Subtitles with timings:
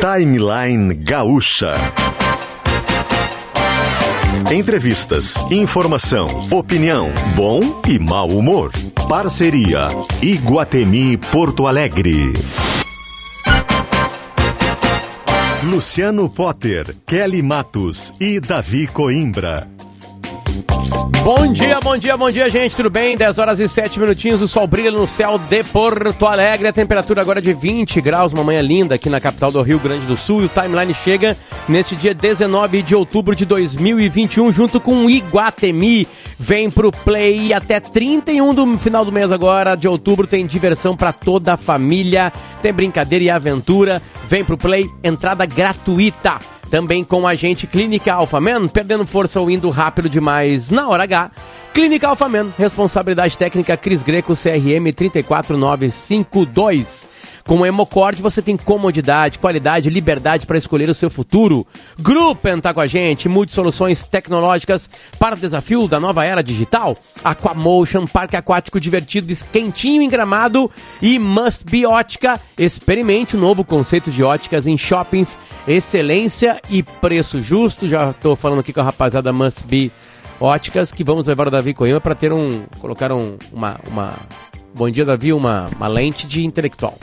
[0.00, 1.72] Timeline Gaúcha.
[4.50, 8.70] Entrevistas, informação, opinião, bom e mau humor.
[9.08, 9.88] Parceria
[10.20, 12.32] Iguatemi Porto Alegre.
[15.64, 19.68] Luciano Potter, Kelly Matos e Davi Coimbra.
[21.24, 22.74] Bom dia, bom dia, bom dia, gente.
[22.74, 23.16] Tudo bem?
[23.16, 24.42] 10 horas e 7 minutinhos.
[24.42, 26.66] O sol brilha no céu de Porto Alegre.
[26.66, 28.32] A temperatura agora é de 20 graus.
[28.32, 30.42] Uma manhã linda aqui na capital do Rio Grande do Sul.
[30.42, 31.36] E o timeline chega
[31.68, 36.08] neste dia 19 de outubro de 2021, junto com o Iguatemi.
[36.36, 40.26] Vem pro Play até 31 do final do mês agora de outubro.
[40.26, 42.32] Tem diversão para toda a família.
[42.60, 44.02] Tem brincadeira e aventura.
[44.28, 46.40] Vem pro Play, entrada gratuita.
[46.72, 51.30] Também com a gente Clínica Alphaman, perdendo força ou indo rápido demais na hora H.
[51.74, 57.11] Clínica Alphaman, responsabilidade técnica Cris Greco, CRM 34952.
[57.46, 61.66] Com o Hemocord você tem comodidade, qualidade, liberdade para escolher o seu futuro.
[61.98, 66.96] Gruppen tá com a gente, multisoluções tecnológicas para o desafio da nova era digital.
[67.24, 70.70] Aquamotion, parque aquático divertido, quentinho em gramado
[71.00, 72.40] e Must Be Ótica.
[72.56, 77.88] Experimente o novo conceito de óticas em shoppings, excelência e preço justo.
[77.88, 79.90] Já estou falando aqui com a rapaziada Must Be
[80.40, 84.14] Óticas que vamos levar o Davi Coimbra para ter um, colocar um, uma, uma,
[84.74, 86.98] bom dia Davi, uma, uma lente de intelectual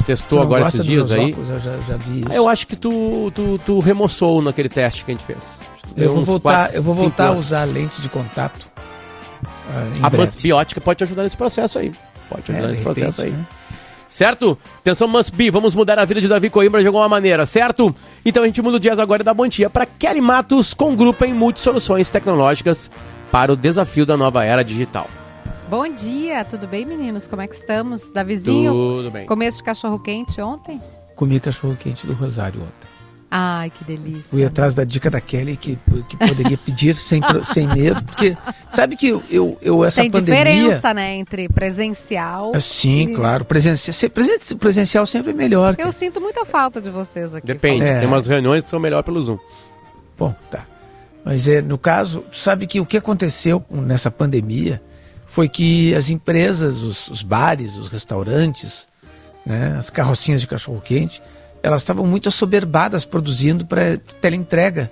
[0.00, 1.30] gente testou agora esses dias aí.
[1.30, 2.34] Óculos, eu já, já.
[2.34, 5.60] Eu acho que tu, tu, tu remoçou naquele teste que a gente fez.
[5.96, 8.60] Eu vou, voltar, quatro, eu vou voltar a usar lente de contato.
[9.42, 11.92] Uh, a biótica pode te ajudar nesse processo aí.
[12.28, 13.30] Pode te ajudar é, nesse repente, processo aí.
[13.30, 13.46] Né?
[14.08, 14.58] Certo?
[14.78, 15.50] Atenção, must be.
[15.50, 17.94] Vamos mudar a vida de Davi Coimbra de alguma maneira, certo?
[18.24, 21.24] Então a gente muda o dias agora dá bom dia para Kelly Matos com grupo
[21.24, 22.90] em multisoluções tecnológicas
[23.30, 25.08] para o desafio da nova era digital.
[25.70, 27.28] Bom dia, tudo bem, meninos?
[27.28, 28.10] Como é que estamos?
[28.10, 28.72] Davizinho?
[28.72, 29.24] Tudo bem.
[29.24, 30.82] Começo de cachorro-quente ontem?
[31.14, 32.90] Comi cachorro-quente do Rosário ontem.
[33.30, 34.24] Ai, que delícia.
[34.28, 38.36] Fui atrás da dica da Kelly que, que poderia pedir sem, sem medo, porque
[38.68, 40.44] sabe que eu, eu, eu essa Tem pandemia...
[40.44, 42.50] Tem diferença, né, entre presencial...
[42.52, 43.14] Ah, sim, e...
[43.14, 43.44] claro.
[43.44, 44.10] Presencial,
[44.58, 45.76] presencial sempre é melhor.
[45.78, 47.46] Eu sinto muita falta de vocês aqui.
[47.46, 48.00] Depende, é.
[48.00, 49.38] tem umas reuniões que são melhor pelo Zoom.
[50.18, 50.66] Bom, tá.
[51.24, 54.82] Mas é, no caso, sabe que o que aconteceu nessa pandemia
[55.30, 58.88] foi que as empresas, os, os bares, os restaurantes,
[59.46, 61.22] né, as carrocinhas de cachorro-quente,
[61.62, 64.90] elas estavam muito assoberbadas produzindo para teleentrega,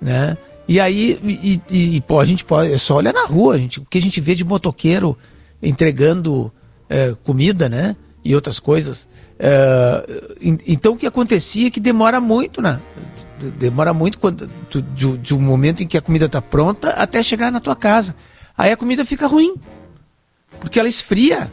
[0.00, 0.36] né?
[0.68, 3.80] E aí, e, e, e, pô, a gente pode, é só olhar na rua, gente,
[3.80, 5.16] o que a gente vê de motoqueiro
[5.62, 6.52] entregando
[6.88, 7.96] é, comida, né?
[8.22, 9.08] E outras coisas.
[9.38, 10.04] É,
[10.66, 12.78] então, o que acontecia é que demora muito, né?
[13.58, 14.48] Demora muito quando,
[14.94, 18.14] de, de um momento em que a comida está pronta até chegar na tua casa.
[18.60, 19.54] Aí a comida fica ruim,
[20.60, 21.50] porque ela esfria.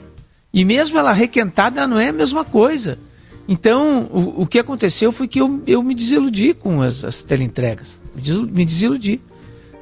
[0.53, 2.99] E mesmo ela requentada não é a mesma coisa.
[3.47, 7.97] Então, o, o que aconteceu foi que eu, eu me desiludi com as, as teleentregas.
[8.13, 9.21] Me desiludi.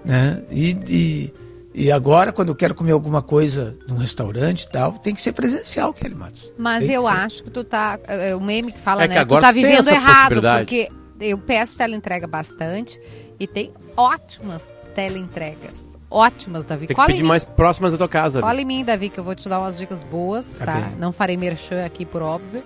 [0.04, 0.44] Né?
[0.52, 1.34] E, e,
[1.74, 5.32] e, agora, quando eu quero comer alguma coisa num restaurante e tal, tem que ser
[5.32, 6.54] presencial, Kelly Matos.
[6.56, 7.08] Mas eu ser.
[7.08, 8.00] acho que tu tá.
[8.08, 9.26] É o meme que fala, é né?
[9.26, 13.02] Que tu tá vivendo errado, porque eu peço teleentrega bastante
[13.40, 16.88] e tem ótimas teleentregas ótimas, Davi.
[16.88, 18.42] Tem que pedir mais próximas da tua casa.
[18.42, 20.66] Cola em mim, Davi, que eu vou te dar umas dicas boas, tá?
[20.66, 20.90] tá?
[20.98, 22.64] Não farei merchan aqui, por óbvio.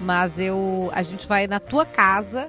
[0.00, 2.48] Mas eu, a gente vai na tua casa,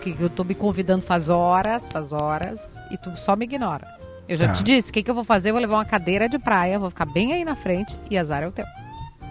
[0.00, 3.86] que eu tô me convidando faz horas, faz horas, e tu só me ignora.
[4.28, 4.52] Eu já tá.
[4.54, 5.50] te disse, o que, que eu vou fazer?
[5.50, 8.42] Eu vou levar uma cadeira de praia, vou ficar bem aí na frente e azar
[8.42, 8.66] é o teu.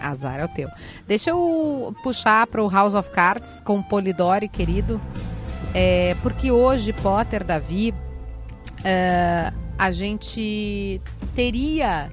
[0.00, 0.68] Azar é o teu.
[1.06, 5.00] Deixa eu puxar para o House of Cards com o Polidori, querido.
[5.74, 7.94] É, porque hoje, Potter, Davi,
[8.84, 11.00] é, a gente
[11.34, 12.10] teria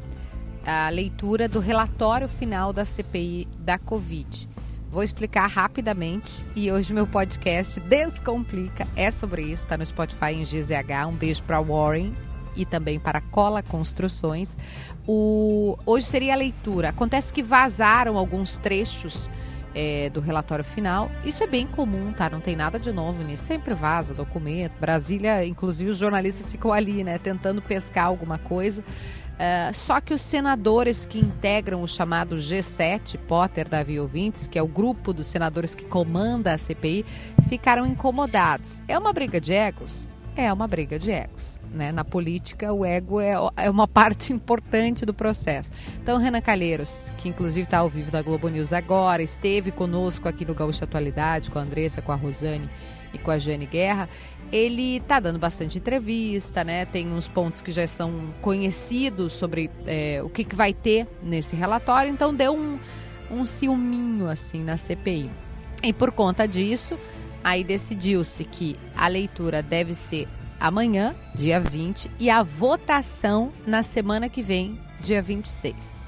[0.65, 4.49] a leitura do relatório final da CPI da Covid.
[4.91, 10.43] Vou explicar rapidamente e hoje meu podcast Descomplica é sobre isso, está no Spotify em
[10.43, 11.07] GZH.
[11.09, 12.15] Um beijo para Warren
[12.55, 14.57] e também para Cola Construções.
[15.05, 15.77] O...
[15.85, 16.89] Hoje seria a leitura.
[16.89, 19.29] Acontece que vazaram alguns trechos
[19.75, 21.11] é, do relatório final.
[21.23, 22.29] Isso é bem comum, tá?
[22.29, 23.43] Não tem nada de novo nisso.
[23.43, 24.71] Sempre vaza documento.
[24.79, 27.17] Brasília, inclusive, os jornalistas ficam ali, né?
[27.17, 28.81] Tentando pescar alguma coisa.
[29.35, 34.63] Uh, só que os senadores que integram o chamado G7, Potter, Davi Ouvintes, que é
[34.63, 37.05] o grupo dos senadores que comanda a CPI,
[37.49, 38.81] ficaram incomodados.
[38.87, 40.07] É uma briga de egos?
[40.37, 41.59] É uma briga de egos.
[41.75, 41.91] Né?
[41.91, 45.69] Na política, o ego é, é uma parte importante do processo.
[46.01, 50.45] Então, Renan Calheiros, que inclusive está ao vivo da Globo News agora, esteve conosco aqui
[50.45, 52.69] no Gaúcha Atualidade, com a Andressa, com a Rosane
[53.13, 54.07] e com a Jane Guerra,
[54.51, 56.85] ele está dando bastante entrevista, né?
[56.85, 61.55] Tem uns pontos que já são conhecidos sobre é, o que, que vai ter nesse
[61.55, 62.79] relatório, então deu um,
[63.29, 65.29] um ciúminho assim na CPI.
[65.83, 66.97] E por conta disso,
[67.45, 70.27] Aí decidiu-se que a leitura deve ser
[70.59, 76.01] amanhã, dia 20, e a votação na semana que vem, dia 26.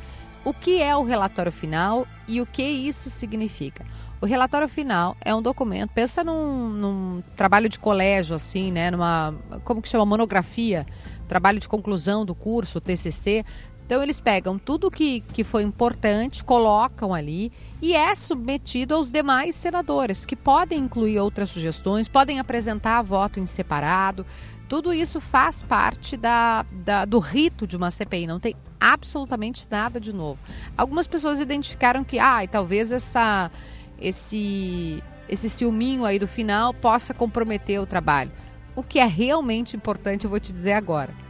[0.44, 3.86] O que é o relatório final e o que isso significa?
[4.20, 8.90] O relatório final é um documento, pensa num, num, trabalho de colégio, assim, né?
[8.90, 10.06] Numa, como que chama?
[10.06, 10.86] Monografia,
[11.28, 13.46] trabalho de conclusão do curso, TCC.
[13.88, 19.56] Então, eles pegam tudo que, que foi importante, colocam ali e é submetido aos demais
[19.56, 24.26] senadores, que podem incluir outras sugestões, podem apresentar voto em separado.
[24.68, 30.02] Tudo isso faz parte da, da, do rito de uma CPI, não tem absolutamente nada
[30.02, 30.42] de novo.
[30.78, 33.50] Algumas pessoas identificaram que, ah, talvez essa,
[33.98, 38.34] esse, esse ciúminho aí do final possa comprometer o trabalho.
[38.76, 41.26] O que é realmente importante, eu vou te dizer agora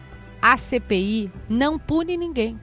[0.47, 2.57] a CPI não pune ninguém.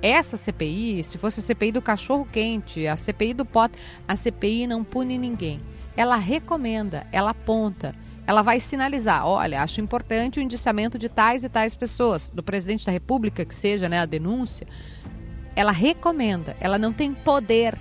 [0.00, 3.76] Essa CPI, se fosse a CPI do cachorro quente, a CPI do pote,
[4.06, 5.60] a CPI não pune ninguém.
[5.96, 7.92] Ela recomenda, ela aponta,
[8.24, 12.86] ela vai sinalizar, olha, acho importante o indiciamento de tais e tais pessoas, do presidente
[12.86, 14.68] da República, que seja, né, a denúncia.
[15.56, 17.76] Ela recomenda, ela não tem poder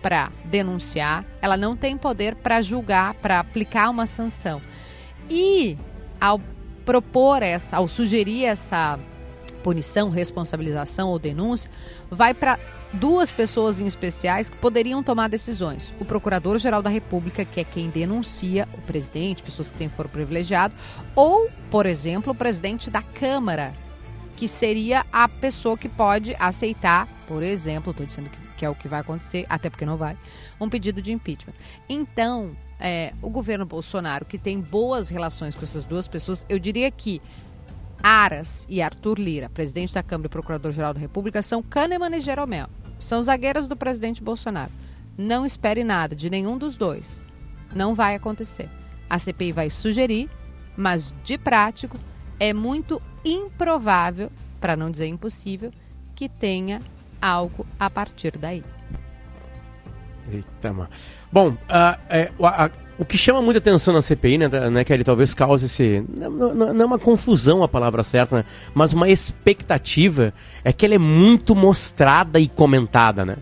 [0.00, 4.62] para denunciar, ela não tem poder para julgar, para aplicar uma sanção.
[5.28, 5.76] E
[6.18, 6.40] ao
[6.90, 8.98] propor essa, ao sugerir essa
[9.62, 11.70] punição, responsabilização ou denúncia,
[12.10, 12.58] vai para
[12.92, 15.94] duas pessoas em especiais que poderiam tomar decisões.
[16.00, 20.74] O Procurador-Geral da República, que é quem denuncia o presidente, pessoas que têm foro privilegiado,
[21.14, 23.72] ou, por exemplo, o presidente da Câmara,
[24.34, 28.74] que seria a pessoa que pode aceitar, por exemplo, estou dizendo que, que é o
[28.74, 30.18] que vai acontecer, até porque não vai,
[30.60, 31.54] um pedido de impeachment.
[31.88, 36.90] Então, é, o governo Bolsonaro, que tem boas relações com essas duas pessoas, eu diria
[36.90, 37.20] que
[38.02, 42.68] Aras e Arthur Lira, presidente da Câmara e Procurador-Geral da República, são Kahneman e Jeromel.
[42.98, 44.72] São zagueiros do presidente Bolsonaro.
[45.16, 47.26] Não espere nada de nenhum dos dois.
[47.74, 48.70] Não vai acontecer.
[49.08, 50.30] A CPI vai sugerir,
[50.76, 51.98] mas de prático
[52.38, 54.30] é muito improvável,
[54.60, 55.70] para não dizer impossível,
[56.14, 56.80] que tenha
[57.20, 58.64] algo a partir daí.
[60.32, 60.88] Eita, mano.
[61.32, 61.56] Bom,
[62.10, 65.66] é, a, o que chama muita atenção na CPI, né, né que ele talvez cause
[65.66, 66.04] esse.
[66.18, 68.44] Não, não, não, é uma confusão a palavra certa, né,
[68.74, 73.36] mas uma expectativa, é que ela é muito mostrada e comentada, né?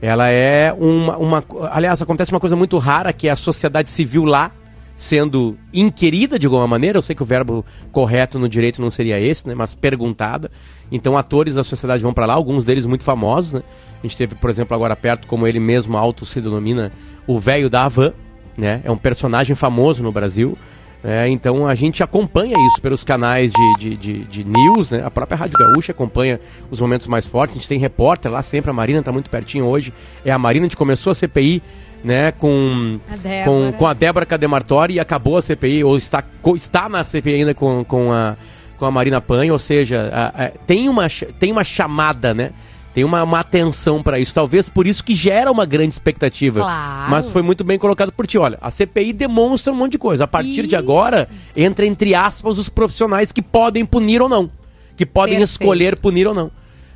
[0.00, 1.44] Ela é uma, uma.
[1.70, 4.52] Aliás, acontece uma coisa muito rara que é a sociedade civil lá
[4.94, 9.18] sendo inquirida de alguma maneira, eu sei que o verbo correto no direito não seria
[9.20, 10.50] esse, né, mas perguntada.
[10.90, 13.62] Então atores da sociedade vão para lá, alguns deles muito famosos, né?
[14.02, 16.92] A gente teve, por exemplo, agora perto, como ele mesmo auto se denomina,
[17.26, 18.12] o velho da Havan,
[18.56, 18.80] né?
[18.84, 20.56] É um personagem famoso no Brasil.
[21.02, 25.02] É, então a gente acompanha isso pelos canais de, de, de, de, news, né?
[25.04, 26.40] A própria Rádio Gaúcha acompanha
[26.70, 27.56] os momentos mais fortes.
[27.56, 29.92] A gente tem repórter lá sempre, a Marina está muito pertinho hoje.
[30.24, 31.62] É a Marina, a gente começou a CPI
[32.02, 36.22] né, com, a com, com a Débora Cademartori e acabou a CPI, ou está,
[36.54, 38.36] está na CPI ainda com, com, a,
[38.78, 41.08] com a Marina Panho, ou seja, a, a, tem, uma,
[41.38, 42.52] tem uma chamada, né?
[42.94, 44.34] Tem uma, uma atenção para isso.
[44.34, 46.60] Talvez por isso que gera uma grande expectativa.
[46.60, 47.10] Claro.
[47.10, 48.38] Mas foi muito bem colocado por ti.
[48.38, 50.24] Olha, a CPI demonstra um monte de coisa.
[50.24, 50.68] A partir isso.
[50.68, 54.50] de agora, entra entre aspas os profissionais que podem punir ou não.
[54.96, 55.50] Que podem Perfeito.
[55.50, 56.50] escolher punir ou não.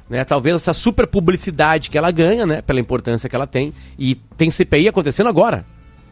[0.08, 0.25] Né?
[0.25, 2.62] Talvez essa super publicidade que ela ganha, né?
[2.62, 3.73] Pela importância que ela tem.
[3.99, 5.64] E tem CPI acontecendo agora.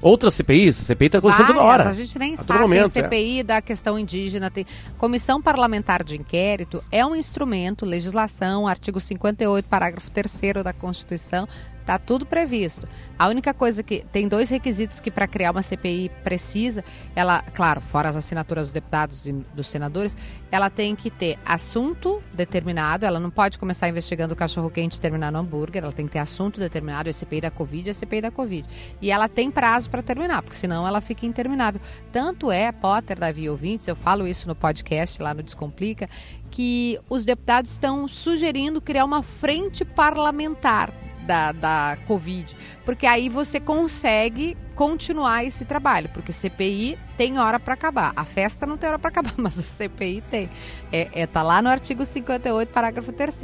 [0.02, 1.88] Outras CPIs, a CPI está acontecendo toda hora.
[1.88, 2.60] A gente nem sabe.
[2.60, 3.44] Momento, tem CPI é.
[3.44, 4.64] da questão indígena, tem
[4.96, 11.46] Comissão Parlamentar de Inquérito é um instrumento, legislação, artigo 58, parágrafo 3 da Constituição,
[11.80, 12.88] Está tudo previsto.
[13.18, 16.84] A única coisa que tem dois requisitos que para criar uma CPI precisa,
[17.16, 20.16] ela, claro, fora as assinaturas dos deputados e dos senadores,
[20.50, 25.00] ela tem que ter assunto determinado, ela não pode começar investigando o cachorro quente e
[25.00, 28.20] terminar no hambúrguer, ela tem que ter assunto determinado, é CPI da Covid, é CPI
[28.20, 28.68] da Covid.
[29.00, 31.80] E ela tem prazo para terminar, porque senão ela fica interminável.
[32.12, 36.08] Tanto é, Potter, Davi ouvintes, eu falo isso no podcast lá no Descomplica,
[36.50, 40.92] que os deputados estão sugerindo criar uma frente parlamentar
[41.30, 47.74] da, da Covid, porque aí você consegue continuar esse trabalho, porque CPI tem hora para
[47.74, 48.12] acabar.
[48.16, 50.50] A festa não tem hora para acabar, mas a CPI tem.
[50.90, 53.40] É, é, tá lá no artigo 58, parágrafo 3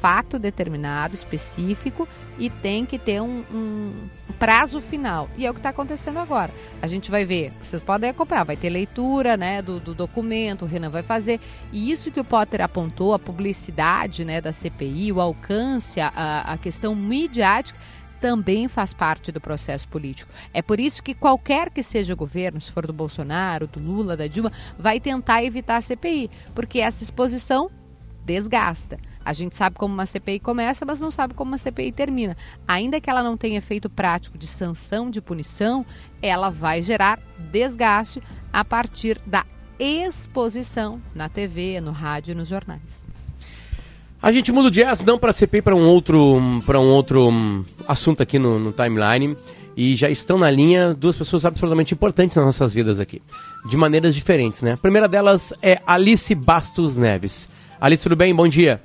[0.00, 5.28] fato determinado, específico, e tem que ter um, um prazo final.
[5.36, 6.52] E é o que está acontecendo agora.
[6.82, 10.68] A gente vai ver, vocês podem acompanhar, vai ter leitura né, do, do, documento, o
[10.68, 11.40] Renan vai fazer.
[11.72, 16.58] E isso que o Potter apontou, a publicidade né, da CPI, o alcance, a, a
[16.58, 17.78] questão midiática,
[18.20, 20.32] também faz parte do processo político.
[20.52, 24.16] É por isso que qualquer que seja o governo, se for do Bolsonaro, do Lula,
[24.16, 27.70] da Dilma, vai tentar evitar a CPI, porque essa exposição
[28.24, 28.98] desgasta.
[29.26, 32.36] A gente sabe como uma CPI começa, mas não sabe como uma CPI termina.
[32.68, 35.84] Ainda que ela não tenha efeito prático de sanção, de punição,
[36.22, 37.18] ela vai gerar
[37.50, 39.44] desgaste a partir da
[39.80, 43.04] exposição na TV, no rádio e nos jornais.
[44.22, 47.64] A gente muda o jazz não para CPI para um outro para um outro um,
[47.88, 49.36] assunto aqui no, no, timeline
[49.76, 53.20] e já estão na linha duas pessoas absolutamente importantes nas nossas vidas aqui,
[53.68, 54.74] de maneiras diferentes, né?
[54.74, 57.48] A primeira delas é Alice Bastos Neves.
[57.80, 58.32] Alice, tudo bem?
[58.32, 58.80] Bom dia.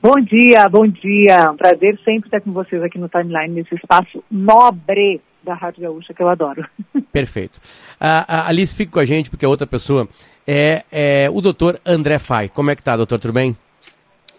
[0.00, 1.52] Bom dia, bom dia.
[1.54, 6.22] Prazer sempre estar com vocês aqui no timeline nesse espaço nobre da Rádio Gaúcha que
[6.22, 6.64] eu adoro.
[7.12, 7.58] Perfeito.
[7.98, 10.08] A, a Alice fica com a gente porque a outra pessoa
[10.46, 12.48] é, é o doutor André Fai.
[12.48, 13.18] Como é que tá, doutor?
[13.18, 13.56] Tudo bem?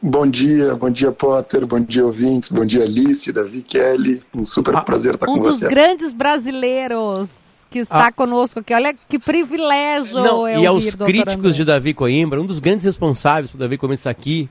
[0.01, 4.73] Bom dia, bom dia Potter, bom dia ouvintes, bom dia Alice, Davi, Kelly, um super
[4.77, 5.63] ah, prazer estar um com vocês.
[5.63, 8.11] Um dos grandes brasileiros que está ah.
[8.13, 12.85] conosco aqui, olha que privilégio Não, E aos críticos de Davi Coimbra, um dos grandes
[12.85, 14.49] responsáveis por Davi Coimbra estar aqui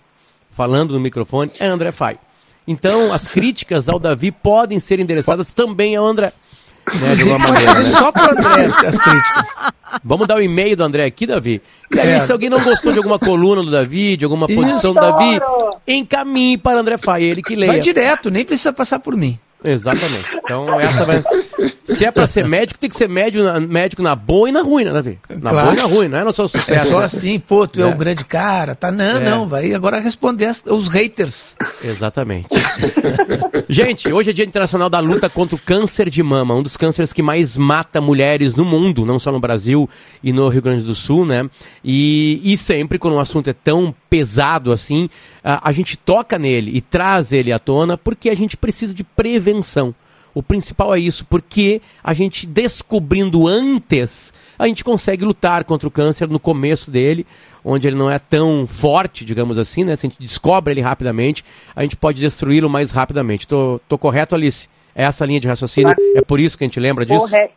[0.51, 2.19] falando no microfone é André Fai.
[2.67, 6.33] Então, as críticas ao Davi podem ser endereçadas também ao André.
[7.01, 7.85] Né, de uma maneira, né?
[7.87, 9.47] Só para André as críticas.
[10.03, 11.63] Vamos dar o e-mail do André aqui, Davi.
[11.95, 12.21] E aí, é.
[12.21, 14.61] se alguém não gostou de alguma coluna do Davi, de alguma Isso.
[14.61, 15.41] posição do Davi,
[15.87, 17.73] encaminhe para André Fai, ele que leia.
[17.73, 19.39] Vai direto, nem precisa passar por mim.
[19.63, 20.29] Exatamente.
[20.37, 21.23] Então, essa vai.
[21.89, 24.85] Se é pra ser médico, tem que ser médico, médico na boa e na ruim,
[24.85, 25.19] né, Davi?
[25.29, 25.67] Na claro.
[25.69, 26.73] boa e na ruim, não é no seu sucesso.
[26.73, 27.07] É só né?
[27.07, 28.91] assim, pô, tu é, é um grande cara, tá?
[28.93, 29.21] Não, é.
[29.21, 31.57] não, vai agora responder as, os haters.
[31.83, 32.49] Exatamente.
[33.69, 37.13] Gente, hoje é Dia Internacional da Luta contra o Câncer de Mama, um dos cânceres
[37.13, 39.89] que mais mata mulheres no mundo, não só no Brasil
[40.23, 41.49] e no Rio Grande do Sul, né?
[41.83, 45.09] E, e sempre quando o assunto é tão pesado assim,
[45.43, 49.05] a, a gente toca nele e traz ele à tona porque a gente precisa de
[49.05, 49.95] prevenção.
[50.39, 55.91] O principal é isso, porque a gente descobrindo antes, a gente consegue lutar contra o
[55.91, 57.27] câncer no começo dele,
[57.65, 59.97] onde ele não é tão forte, digamos assim, né?
[59.97, 63.49] Se a gente descobre ele rapidamente, a gente pode destruí-lo mais rapidamente.
[63.49, 64.69] Tô, tô correto, Alice?
[64.95, 65.93] É essa linha de raciocínio?
[66.15, 67.19] É por isso que a gente lembra disso?
[67.19, 67.55] Correto.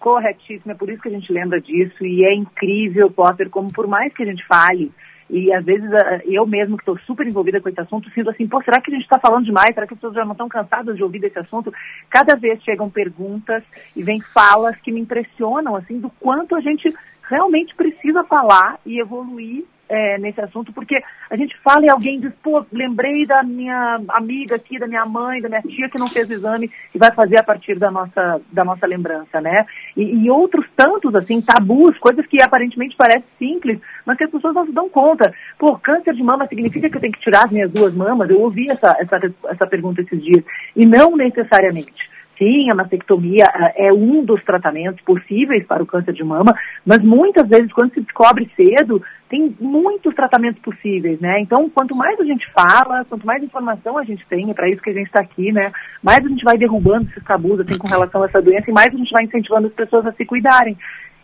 [0.00, 3.86] Corretíssimo, é por isso que a gente lembra disso e é incrível, Potter, como por
[3.86, 4.90] mais que a gente fale,
[5.28, 5.88] e às vezes
[6.24, 8.94] eu mesmo que estou super envolvida com esse assunto, sinto assim, pô, será que a
[8.94, 9.74] gente está falando demais?
[9.74, 11.72] Será que as pessoas já não estão cansadas de ouvir desse assunto?
[12.08, 13.62] Cada vez chegam perguntas
[13.94, 16.92] e vem falas que me impressionam, assim, do quanto a gente
[17.28, 20.96] realmente precisa falar e evoluir é, nesse assunto, porque
[21.30, 25.40] a gente fala e alguém diz, pô, lembrei da minha amiga aqui, da minha mãe,
[25.40, 28.40] da minha tia que não fez o exame e vai fazer a partir da nossa,
[28.52, 29.64] da nossa lembrança, né?
[29.96, 34.54] E, e outros tantos, assim, tabus, coisas que aparentemente parecem simples, mas que as pessoas
[34.54, 35.32] não se dão conta.
[35.58, 38.28] Pô, câncer de mama significa que eu tenho que tirar as minhas duas mamas?
[38.30, 40.44] Eu ouvi essa, essa, essa pergunta esses dias.
[40.74, 42.15] E não necessariamente.
[42.38, 47.48] Sim, a mastectomia é um dos tratamentos possíveis para o câncer de mama, mas muitas
[47.48, 51.40] vezes, quando se descobre cedo, tem muitos tratamentos possíveis, né?
[51.40, 54.82] Então, quanto mais a gente fala, quanto mais informação a gente tem, é para isso
[54.82, 55.72] que a gente está aqui, né?
[56.02, 58.94] Mais a gente vai derrubando esses tabus assim, com relação a essa doença e mais
[58.94, 60.76] a gente vai incentivando as pessoas a se cuidarem.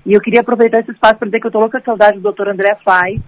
[0.04, 2.32] E eu queria aproveitar esse espaço para dizer que eu estou louca de saudade do
[2.32, 2.48] Dr.
[2.48, 3.20] André Fai,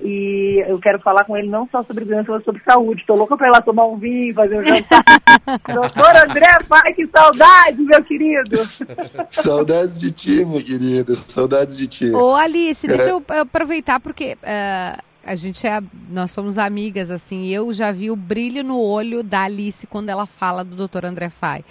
[0.00, 3.00] e eu quero falar com ele não só sobre doença, mas sobre saúde.
[3.00, 5.04] Estou louca para ir lá tomar um vinho, fazer um jantar.
[5.72, 8.56] Doutor André, pai, que saudade, meu querido.
[9.30, 11.14] Saudades de ti, minha querida.
[11.14, 12.10] Saudades de ti.
[12.10, 15.80] Ô, Alice, deixa eu aproveitar, porque uh, a gente é.
[16.10, 17.46] Nós somos amigas, assim.
[17.48, 21.06] Eu já vi o brilho no olho da Alice quando ela fala do Dr.
[21.06, 21.64] André Fai.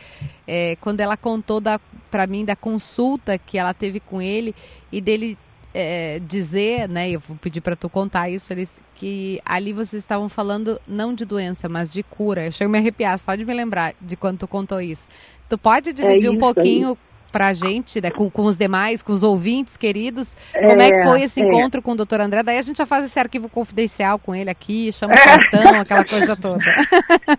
[0.48, 1.62] É, quando ela contou
[2.10, 4.56] para mim da consulta que ela teve com ele
[4.92, 5.38] e dele
[5.74, 10.30] é, dizer, né, eu vou pedir para tu contar isso, eles, que ali vocês estavam
[10.30, 12.46] falando não de doença, mas de cura.
[12.46, 15.08] Eu chego a me arrepiar só de me lembrar de quando tu contou isso.
[15.50, 16.98] Tu pode dividir é um pouquinho
[17.34, 20.92] para a gente, né, com, com os demais, com os ouvintes queridos, é, como é
[20.92, 21.44] que foi esse é.
[21.44, 22.44] encontro com o doutor André?
[22.44, 26.06] Daí a gente já faz esse arquivo confidencial com ele aqui, chama o Faustão, aquela
[26.06, 26.64] coisa toda.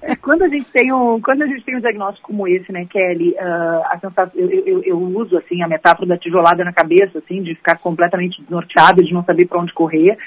[0.03, 2.85] É, quando a gente tem um, quando a gente tem um diagnóstico como esse, né,
[2.91, 7.19] Kelly, uh, a sensação, eu, eu, eu, uso assim a metáfora da tijolada na cabeça,
[7.19, 10.19] assim, de ficar completamente desnorteado, de não saber para onde correr.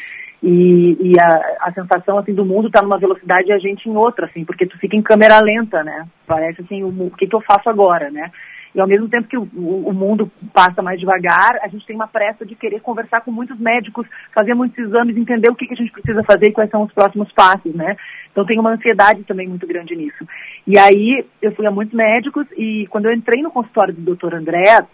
[0.42, 3.96] E, e a, a, sensação assim do mundo está numa velocidade e a gente em
[3.96, 6.08] outra, assim, porque tu fica em câmera lenta, né?
[6.26, 8.32] Parece assim, o, o que, que eu faço agora, né?
[8.78, 12.08] E ao mesmo tempo que o, o, mundo passa mais devagar, a gente tem uma
[12.08, 15.78] pressa de querer conversar com muitos médicos, fazer muitos exames, entender o que, que a
[15.78, 17.98] gente precisa fazer e quais são os próximos passos, né?
[18.32, 20.24] Então tem uma ansiedade também muito grande nisso.
[20.68, 24.36] E aí eu fui a muitos médicos e quando eu entrei no consultório do Dr.
[24.36, 24.86] André,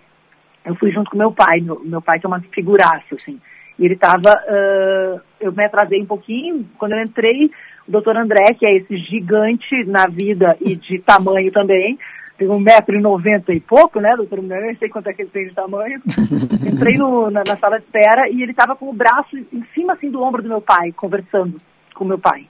[0.64, 3.38] eu fui junto com meu pai, meu, meu pai é uma figuraça, assim.
[3.78, 7.52] E ele estava, uh, eu me atrasei um pouquinho, quando eu entrei,
[7.86, 12.00] o doutor André, que é esse gigante na vida e de tamanho também,
[12.38, 14.62] tem um metro e noventa e pouco, né, doutor Mulher?
[14.62, 16.02] Nem sei quanto é que ele tem de tamanho.
[16.66, 19.94] Entrei no, na, na, sala de espera e ele estava com o braço em cima,
[19.94, 21.58] assim, do ombro do meu pai, conversando
[21.94, 22.48] com meu pai.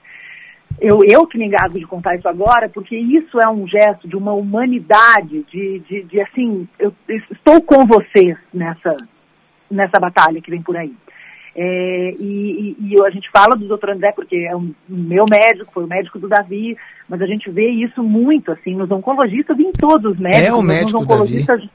[0.80, 4.16] eu, eu que me engasgo de contar isso agora, porque isso é um gesto de
[4.16, 8.94] uma humanidade, de, de, de assim, eu, eu estou com vocês nessa,
[9.70, 10.94] nessa batalha que vem por aí.
[11.56, 15.72] É, e, e, e, a gente fala do doutor André porque é um, meu médico,
[15.72, 16.76] foi o médico do Davi,
[17.08, 20.48] mas a gente vê isso muito, assim, nos oncologistas e em todos os médicos.
[20.48, 21.72] É o médico nos oncologistas, Davi.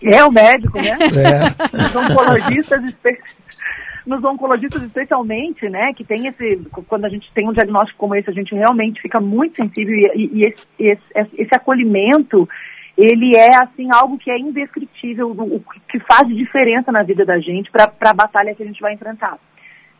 [0.00, 0.96] É o médico, né?
[1.18, 1.76] É.
[1.76, 2.94] Os oncologistas,
[4.06, 8.30] nos oncologistas especialmente, né, que tem esse, quando a gente tem um diagnóstico como esse,
[8.30, 11.02] a gente realmente fica muito sensível e, e esse, esse,
[11.36, 12.48] esse, acolhimento,
[12.98, 17.70] ele é, assim, algo que é indescritível, o que faz diferença na vida da gente
[17.70, 19.38] para a batalha que a gente vai enfrentar.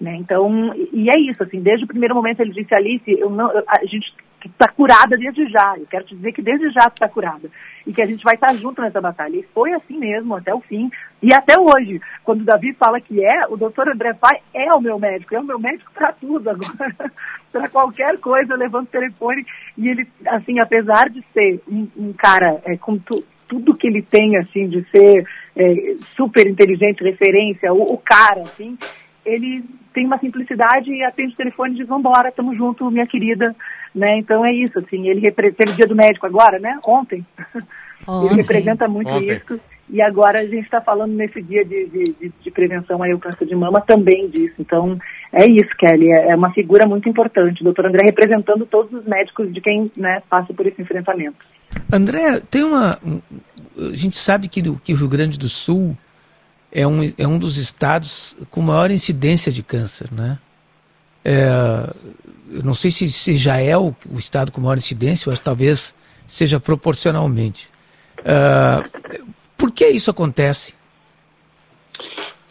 [0.00, 0.17] Né?
[0.17, 3.85] Então, e é isso, assim, desde o primeiro momento ele disse, Alice, eu não, a
[3.85, 4.12] gente
[4.47, 7.50] está curada desde já, eu quero te dizer que desde já está curada,
[7.85, 9.37] e que a gente vai estar junto nessa batalha.
[9.37, 10.88] E foi assim mesmo, até o fim,
[11.21, 14.81] e até hoje, quando o Davi fala que é, o doutor André Pai é o
[14.81, 16.95] meu médico, é o meu médico para tudo agora,
[17.50, 19.45] para qualquer coisa, eu levanto o telefone,
[19.76, 24.02] e ele, assim, apesar de ser um, um cara é, com tu, tudo que ele
[24.02, 25.26] tem, assim, de ser
[25.57, 28.78] é, super inteligente, referência, o, o cara, assim,
[29.26, 29.64] ele
[29.99, 33.52] tem uma simplicidade e atende o telefone e diz, vambora, tamo junto, minha querida,
[33.93, 34.14] né?
[34.17, 36.78] Então é isso, assim, ele representa, o dia do médico agora, né?
[36.87, 37.26] Ontem.
[38.07, 38.26] Ontem.
[38.26, 39.33] ele representa muito Ontem.
[39.33, 39.61] isso.
[39.90, 43.57] E agora a gente está falando nesse dia de, de, de, prevenção ao câncer de
[43.57, 44.55] mama também disso.
[44.61, 44.97] Então,
[45.33, 46.12] é isso, Kelly.
[46.12, 47.62] É, é uma figura muito importante.
[47.62, 51.38] O doutor André representando todos os médicos de quem né, passa por esse enfrentamento.
[51.93, 52.99] André, tem uma.
[53.76, 55.97] A gente sabe que, que o Rio Grande do Sul
[56.70, 60.38] é um, é um dos estados com maior incidência de câncer, né?
[61.25, 61.48] É,
[62.50, 65.94] eu não sei se, se já é o, o, estado com maior incidência, ou talvez
[66.26, 67.68] seja proporcionalmente.
[68.25, 68.84] É,
[69.56, 70.75] por que isso acontece?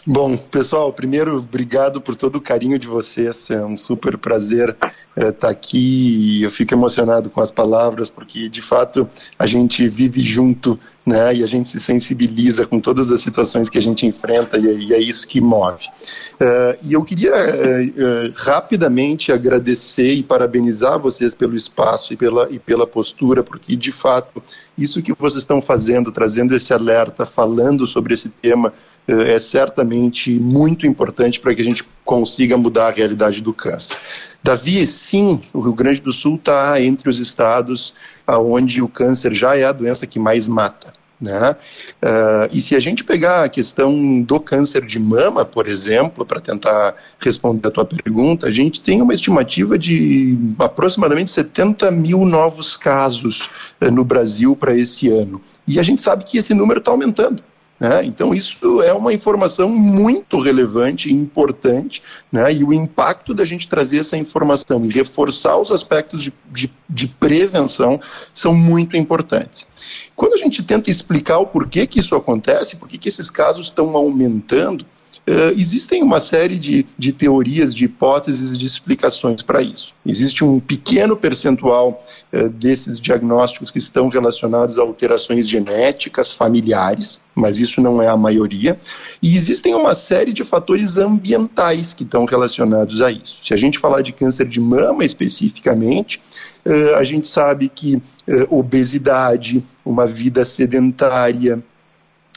[0.10, 3.52] Bom, pessoal, primeiro, obrigado por todo o carinho de vocês.
[3.52, 6.42] É um super prazer estar é, tá aqui.
[6.42, 11.34] Eu fico emocionado com as palavras, porque de fato a gente vive junto, né?
[11.36, 14.74] E a gente se sensibiliza com todas as situações que a gente enfrenta, e, é,
[14.74, 15.86] e é isso que move.
[16.34, 22.50] Uh, e eu queria uh, uh, rapidamente agradecer e parabenizar vocês pelo espaço e pela,
[22.52, 24.44] e pela postura, porque de fato
[24.78, 28.74] isso que vocês estão fazendo, trazendo esse alerta, falando sobre esse tema
[29.08, 33.96] é certamente muito importante para que a gente consiga mudar a realidade do câncer.
[34.44, 37.94] Davi, sim, o Rio Grande do Sul está entre os estados
[38.28, 40.97] onde o câncer já é a doença que mais mata.
[41.20, 41.56] Né?
[42.04, 46.40] Uh, e se a gente pegar a questão do câncer de mama, por exemplo, para
[46.40, 52.78] tentar responder a tua pergunta, a gente tem uma estimativa de aproximadamente 70 mil novos
[52.78, 53.50] casos
[53.82, 55.42] uh, no Brasil para esse ano.
[55.68, 57.42] E a gente sabe que esse número está aumentando.
[57.80, 58.04] Né?
[58.06, 62.52] Então, isso é uma informação muito relevante e importante, né?
[62.52, 67.08] e o impacto da gente trazer essa informação e reforçar os aspectos de, de, de
[67.08, 68.00] prevenção
[68.34, 69.68] são muito importantes.
[70.16, 73.96] Quando a gente tenta explicar o porquê que isso acontece, por que esses casos estão
[73.96, 74.86] aumentando,
[75.28, 79.94] Uh, existem uma série de, de teorias, de hipóteses, de explicações para isso.
[80.06, 87.60] Existe um pequeno percentual uh, desses diagnósticos que estão relacionados a alterações genéticas familiares, mas
[87.60, 88.78] isso não é a maioria.
[89.22, 93.40] E existem uma série de fatores ambientais que estão relacionados a isso.
[93.44, 96.22] Se a gente falar de câncer de mama especificamente,
[96.66, 98.02] uh, a gente sabe que
[98.50, 101.64] obesidade, uma vida sedentária,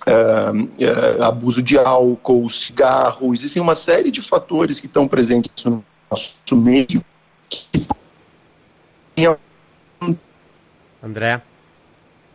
[0.06, 6.56] Uh, abuso de álcool, cigarro, existem uma série de fatores que estão presentes no nosso
[6.56, 7.04] meio.
[11.02, 11.42] André?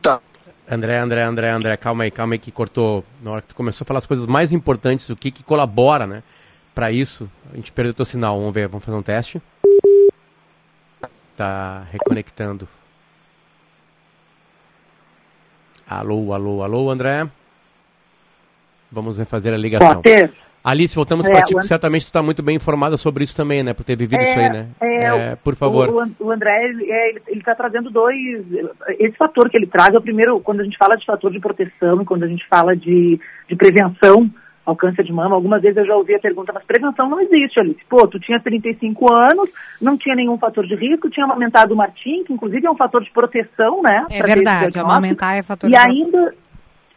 [0.01, 0.21] Tá.
[0.69, 3.03] André, André, André, André, calma aí, calma aí que cortou.
[3.23, 6.05] Na hora que tu começou a falar as coisas mais importantes, o que, que colabora,
[6.05, 6.23] né?
[6.73, 8.37] Para isso, a gente perdeu o sinal.
[8.37, 9.41] Vamos ver, vamos fazer um teste.
[11.35, 12.67] Tá reconectando.
[15.87, 17.29] Alô, alô, alô, André.
[18.91, 20.01] Vamos refazer a ligação.
[20.01, 20.31] Pode
[20.65, 23.61] Alice, voltamos é, para ti, porque certamente você está muito bem informada sobre isso também,
[23.61, 23.71] né?
[23.71, 24.67] Por ter vivido é, isso aí, né?
[24.81, 25.89] É, é por favor.
[25.89, 26.71] O, o André,
[27.27, 28.17] ele está trazendo dois.
[28.97, 31.39] Esse fator que ele traz é o primeiro, quando a gente fala de fator de
[31.39, 34.27] proteção e quando a gente fala de, de prevenção
[34.65, 37.59] ao câncer de mama, algumas vezes eu já ouvi a pergunta, mas prevenção não existe,
[37.59, 37.85] Alice.
[37.87, 42.23] Pô, tu tinha 35 anos, não tinha nenhum fator de risco, tinha amamentado o Martim,
[42.23, 44.03] que inclusive é um fator de proteção, né?
[44.09, 46.33] É verdade, amamentar é fator e de ainda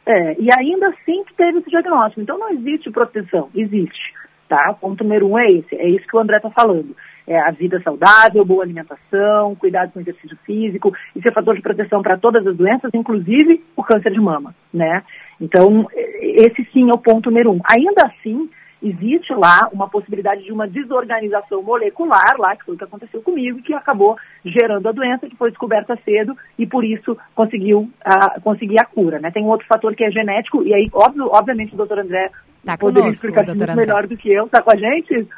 [0.08, 2.22] é, e ainda assim que teve esse diagnóstico.
[2.22, 4.14] Então não existe proteção, existe.
[4.48, 4.72] Tá?
[4.80, 6.96] Ponto número um é esse, é isso que o André está falando.
[7.26, 11.60] É a vida saudável, boa alimentação, cuidado com o exercício físico, isso é fator de
[11.60, 15.02] proteção para todas as doenças, inclusive o câncer de mama, né?
[15.38, 17.60] Então, esse sim é o ponto número um.
[17.70, 18.48] Ainda assim,
[18.82, 23.62] existe lá uma possibilidade de uma desorganização molecular lá, que foi o que aconteceu comigo,
[23.62, 28.80] que acabou gerando a doença, que foi descoberta cedo e por isso conseguiu uh, conseguir
[28.80, 29.18] a cura.
[29.18, 29.30] Né?
[29.30, 32.30] Tem um outro fator que é genético, e aí, óbvio, obviamente, o doutor André
[32.64, 34.46] tá poderia conosco, explicar isso melhor do que eu.
[34.46, 35.28] Está com a gente?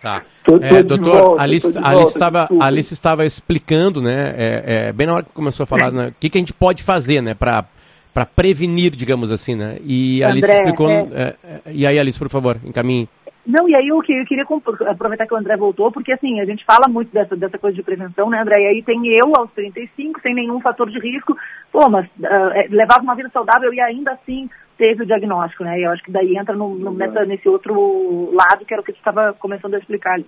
[0.00, 0.22] Tá.
[0.62, 5.22] É, doutor, volta, Alice, Alice, estava, Alice estava explicando, né, é, é, bem na hora
[5.22, 7.66] que começou a falar, né, o que, que a gente pode fazer, né, para
[8.12, 9.78] para prevenir, digamos assim, né?
[9.84, 10.90] E a Alice André, explicou.
[10.90, 11.04] É...
[11.12, 11.60] É, é...
[11.72, 13.08] e aí, Alice, por favor, encaminhe.
[13.46, 14.44] Não, e aí eu, eu queria
[14.88, 17.82] aproveitar que o André voltou, porque assim, a gente fala muito dessa, dessa coisa de
[17.82, 18.60] prevenção, né, André?
[18.62, 21.36] E aí tem eu aos 35, sem nenhum fator de risco,
[21.72, 25.80] pô, mas uh, levava uma vida saudável e ainda assim teve o diagnóstico, né?
[25.80, 28.84] E eu acho que daí entra no, no nessa, nesse outro lado que era o
[28.84, 30.26] que você estava começando a explicar ali.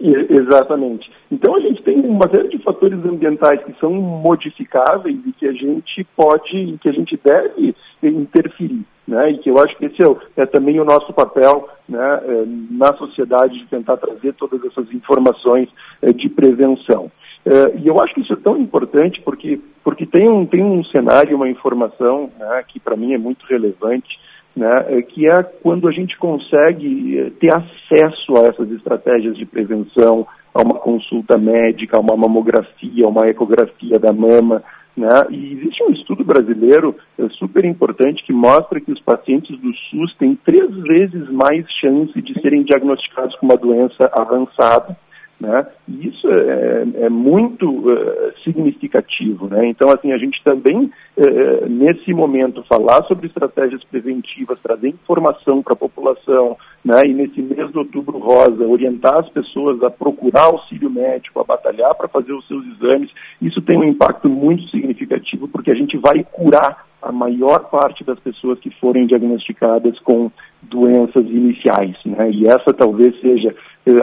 [0.00, 1.10] Exatamente.
[1.30, 5.52] Então a gente tem uma série de fatores ambientais que são modificáveis e que a
[5.52, 9.30] gente pode, que a gente deve interferir, né?
[9.30, 12.92] E que eu acho que esse é, é também o nosso papel, né, é, na
[12.94, 15.68] sociedade de tentar trazer todas essas informações
[16.02, 17.10] é, de prevenção.
[17.44, 20.84] É, e eu acho que isso é tão importante porque porque tem um tem um
[20.84, 24.18] cenário, uma informação, né, que para mim é muito relevante
[24.56, 29.44] né, é que é quando a gente consegue eh, ter acesso a essas estratégias de
[29.44, 34.62] prevenção, a uma consulta médica, a uma mamografia, a uma ecografia da mama.
[34.96, 35.08] Né?
[35.28, 40.16] E existe um estudo brasileiro é, super importante que mostra que os pacientes do SUS
[40.16, 44.96] têm três vezes mais chance de serem diagnosticados com uma doença avançada
[45.38, 45.66] né?
[45.86, 49.48] E isso é, é muito uh, significativo.
[49.48, 49.68] Né?
[49.68, 55.74] Então, assim, a gente também, uh, nesse momento, falar sobre estratégias preventivas, trazer informação para
[55.74, 57.02] a população, né?
[57.06, 61.94] e nesse mês de outubro rosa, orientar as pessoas a procurar auxílio médico, a batalhar
[61.94, 66.24] para fazer os seus exames, isso tem um impacto muito significativo, porque a gente vai
[66.24, 70.30] curar a maior parte das pessoas que forem diagnosticadas com
[70.70, 71.96] doenças iniciais.
[72.04, 72.30] Né?
[72.30, 73.54] E essa talvez seja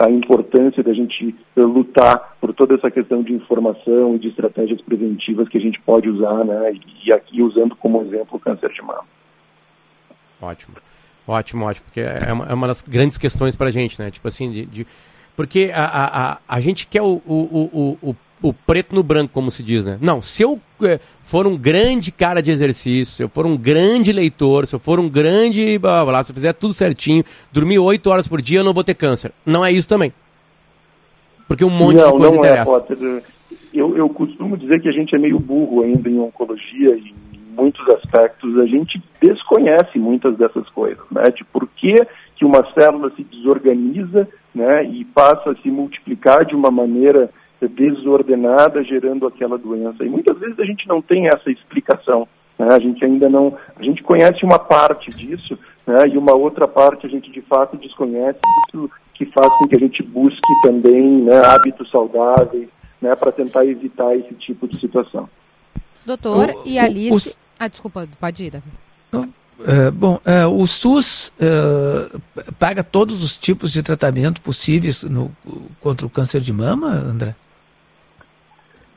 [0.02, 4.80] a importância da gente eh, lutar por toda essa questão de informação e de estratégias
[4.80, 6.72] preventivas que a gente pode usar, né?
[7.04, 9.04] E aqui usando como exemplo o câncer de mama.
[10.40, 10.76] Ótimo,
[11.28, 14.10] ótimo, ótimo, porque é uma, é uma das grandes questões para a gente, né?
[14.10, 14.86] Tipo assim, de, de
[15.36, 19.32] porque a, a, a, a gente quer o, o, o, o o preto no branco,
[19.32, 19.96] como se diz, né?
[20.02, 24.12] Não, se eu é, for um grande cara de exercício, se eu for um grande
[24.12, 25.78] leitor, se eu for um grande.
[25.78, 28.84] Blá, blá, se eu fizer tudo certinho, dormir oito horas por dia, eu não vou
[28.84, 29.32] ter câncer.
[29.46, 30.12] Não é isso também.
[31.48, 32.70] Porque um monte não, de coisa não é, interessa.
[32.70, 33.22] É, Potter.
[33.72, 37.56] Eu, eu costumo dizer que a gente é meio burro ainda em oncologia e em
[37.56, 38.58] muitos aspectos.
[38.58, 41.30] A gente desconhece muitas dessas coisas, né?
[41.30, 41.94] De por que,
[42.36, 47.30] que uma célula se desorganiza né, e passa a se multiplicar de uma maneira
[47.68, 50.04] desordenada, gerando aquela doença.
[50.04, 52.28] E muitas vezes a gente não tem essa explicação.
[52.58, 52.68] Né?
[52.70, 56.08] A gente ainda não, a gente conhece uma parte disso, né?
[56.08, 58.38] e uma outra parte a gente de fato desconhece.
[58.68, 62.68] Isso que faz com que a gente busque também né, hábitos saudáveis,
[63.00, 65.28] né, para tentar evitar esse tipo de situação.
[66.04, 67.28] Doutor, o, e Alice.
[67.28, 68.64] O, ah, desculpa, pode ir, Davi.
[69.56, 72.20] Uh, bom, uh, o SUS uh,
[72.58, 75.30] paga todos os tipos de tratamento possíveis no,
[75.80, 77.36] contra o câncer de mama, André?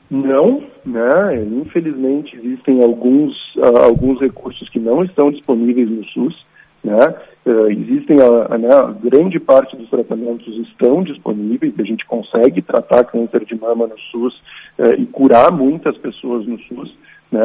[0.10, 1.44] Não, né?
[1.44, 6.46] Infelizmente existem alguns, uh, alguns recursos que não estão disponíveis no SUS,
[6.84, 7.16] né?
[7.46, 12.62] Uh, existem a, a, né, a, grande parte dos tratamentos estão disponíveis, a gente consegue
[12.62, 14.34] tratar câncer de mama no SUS
[14.80, 16.94] uh, e curar muitas pessoas no SUS,
[17.30, 17.44] né?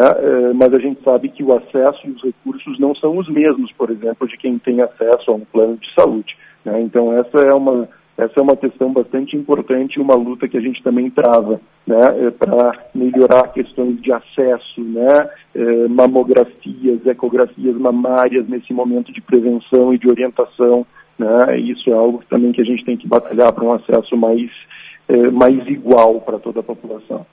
[0.55, 3.91] mas a gente sabe que o acesso e os recursos não são os mesmos, por
[3.91, 6.37] exemplo, de quem tem acesso a um plano de saúde.
[6.65, 6.81] Né?
[6.83, 10.83] Então essa é uma essa é uma questão bastante importante uma luta que a gente
[10.83, 18.73] também trava, né, é para melhorar questões de acesso, né, é, mamografias, ecografias mamárias nesse
[18.73, 20.87] momento de prevenção e de orientação,
[21.19, 24.51] né, isso é algo também que a gente tem que batalhar para um acesso mais,
[25.09, 27.25] é, mais igual para toda a população.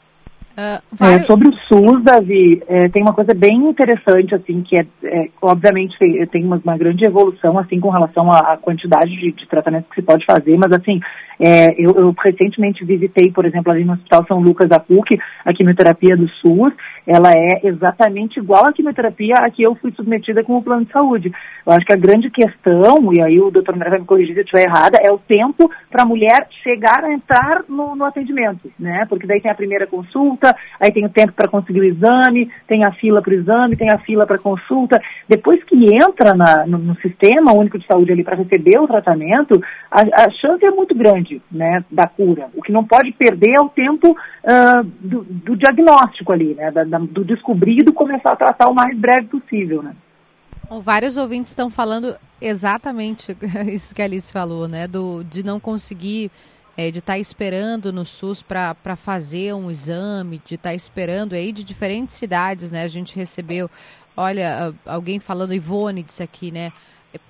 [0.59, 1.15] Uh, vai...
[1.15, 5.29] é, sobre o SUS, Davi, é, tem uma coisa bem interessante, assim, que é, é
[5.41, 9.89] obviamente tem, uma, uma, grande evolução, assim, com relação à, à quantidade de, de tratamentos
[9.89, 10.99] que se pode fazer, mas, assim,
[11.39, 15.53] é, eu, eu, recentemente visitei, por exemplo, ali no Hospital São Lucas da PUC, a
[15.53, 16.73] quimioterapia do SUS,
[17.07, 20.91] ela é exatamente igual à quimioterapia a que eu fui submetida com o plano de
[20.91, 21.31] saúde.
[21.65, 24.41] Eu acho que a grande questão, e aí o doutor André vai me corrigir se
[24.41, 28.69] eu estiver errada, é o tempo para a mulher chegar a entrar no, no, atendimento,
[28.77, 29.05] né?
[29.07, 30.48] Porque daí tem a primeira consulta,
[30.79, 33.89] aí tem o tempo para conseguir o exame, tem a fila para o exame, tem
[33.89, 35.01] a fila para consulta.
[35.27, 39.61] Depois que entra na, no, no, sistema único de saúde ali para receber o tratamento,
[39.91, 42.47] a, a chance é muito grande né, da cura.
[42.55, 46.83] O que não pode perder é o tempo uh, do, do, diagnóstico ali, né, da,
[46.83, 49.81] da, do descobrido começar a tratar o mais breve possível.
[49.81, 49.93] Né.
[50.83, 53.35] Vários ouvintes estão falando exatamente
[53.67, 54.87] isso que a Alice falou, né?
[54.87, 56.31] Do, de não conseguir,
[56.79, 61.33] é, de estar tá esperando no SUS para fazer um exame, de estar tá esperando
[61.33, 62.83] aí de diferentes cidades, né?
[62.83, 63.69] A gente recebeu,
[64.15, 66.71] olha, alguém falando, Ivone disse aqui, né?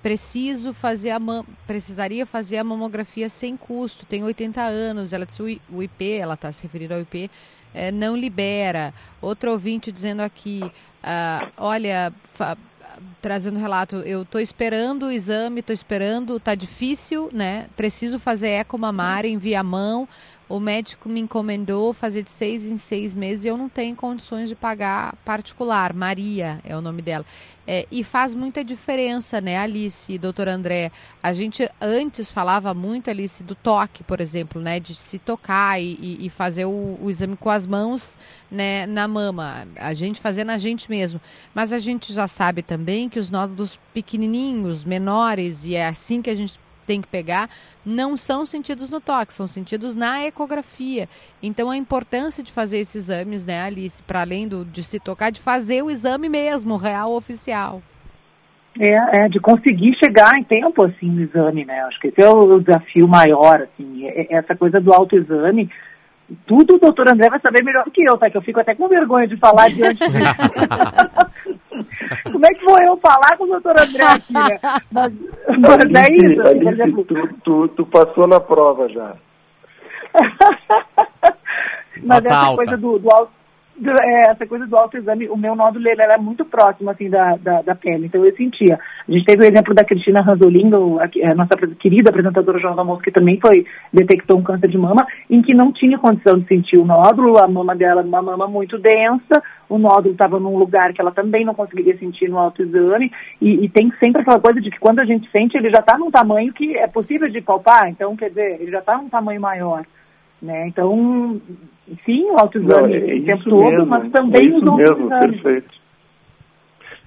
[0.02, 1.18] preciso fazer a
[1.66, 6.52] precisaria fazer a mamografia sem custo, tem 80 anos, ela disse o IP, ela está
[6.52, 7.28] se referindo ao IP,
[7.74, 8.94] é, não libera.
[9.20, 12.12] Outro ouvinte dizendo aqui, uh, olha,
[13.20, 17.66] trazendo relato, eu estou esperando o exame, estou esperando, está difícil, né?
[17.76, 20.08] Preciso fazer eco mamária em via mão,
[20.50, 24.48] o médico me encomendou fazer de seis em seis meses e eu não tenho condições
[24.48, 25.94] de pagar particular.
[25.94, 27.24] Maria é o nome dela.
[27.64, 30.90] É, e faz muita diferença, né, Alice doutor André?
[31.22, 36.26] A gente antes falava muito, Alice, do toque, por exemplo, né, de se tocar e,
[36.26, 38.18] e fazer o, o, exame com as mãos
[38.50, 39.68] né, na mama.
[39.76, 41.20] A gente fazendo a gente mesmo.
[41.54, 46.30] Mas a gente já sabe também que os nódulos pequenininhos, menores, e é assim que
[46.30, 46.58] a gente
[46.90, 47.48] tem que pegar
[47.86, 51.08] não são sentidos no toque, são sentidos na ecografia.
[51.40, 55.30] Então a importância de fazer esses exames, né, Alice, para além do, de se tocar,
[55.30, 57.80] de fazer o exame mesmo, real oficial.
[58.78, 61.80] É, é, de conseguir chegar em tempo, assim, no exame, né?
[61.82, 65.70] Acho que esse é o, o desafio maior, assim, é, é essa coisa do autoexame.
[66.46, 68.30] Tudo o doutor André vai saber melhor do que eu, tá?
[68.30, 71.49] Que eu fico até com vergonha de falar diante disso.
[72.24, 74.58] Como é que vou eu falar com o doutor André aqui, né?
[74.90, 75.12] Mas,
[75.58, 76.42] mas Alice, é isso.
[76.68, 79.14] Alice, tu, tu, tu passou na prova já.
[82.02, 82.56] mas essa alta.
[82.56, 83.10] coisa do, do
[84.28, 87.74] essa coisa do autoexame, o meu nódulo ele era muito próximo assim da, da, da,
[87.74, 88.78] pele, então eu sentia.
[89.08, 92.84] A gente teve o exemplo da Cristina Ranzolin, a, a nossa querida apresentadora João da
[92.84, 96.46] Moça, que também foi, detectou um câncer de mama, em que não tinha condição de
[96.46, 100.92] sentir o nódulo, a mama dela uma mama muito densa, o nódulo estava num lugar
[100.92, 104.70] que ela também não conseguiria sentir no autoexame, e, e tem sempre aquela coisa de
[104.70, 107.88] que quando a gente sente, ele já está num tamanho que é possível de palpar,
[107.88, 109.84] então quer dizer, ele já está num tamanho maior.
[110.40, 110.68] Né?
[110.68, 111.38] Então,
[112.04, 115.40] sim, o autoexame é o tempo todo, mesmo, mas também é os outros mesmo, exames.
[115.42, 115.80] Perfeito.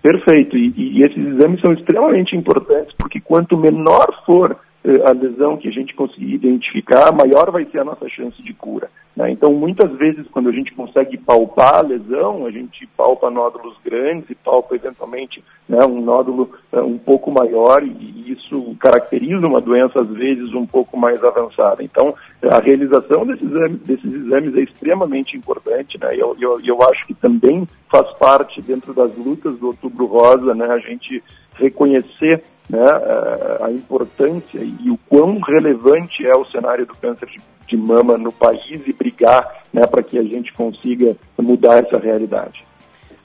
[0.01, 0.57] Perfeito.
[0.57, 5.69] E, e, esses exames são extremamente importantes, porque quanto menor for eh, a lesão que
[5.69, 8.89] a gente conseguir identificar, maior vai ser a nossa chance de cura.
[9.15, 9.31] Né?
[9.31, 14.29] Então, muitas vezes, quando a gente consegue palpar a lesão, a gente palpa nódulos grandes
[14.29, 17.89] e palpa, eventualmente, né, um nódulo uh, um pouco maior, e
[18.33, 21.83] isso caracteriza uma doença, às vezes, um pouco mais avançada.
[21.83, 26.15] Então, a realização desses exames, desses exames é extremamente importante, né?
[26.15, 30.67] eu, eu, eu acho que também faz parte, dentro das lutas do Outubro Rosa, né,
[30.67, 31.23] a gente
[31.55, 37.27] reconhecer né, eh, a importância e o quão relevante é o cenário do câncer
[37.67, 42.65] de mama no país e brigar né, para que a gente consiga mudar essa realidade.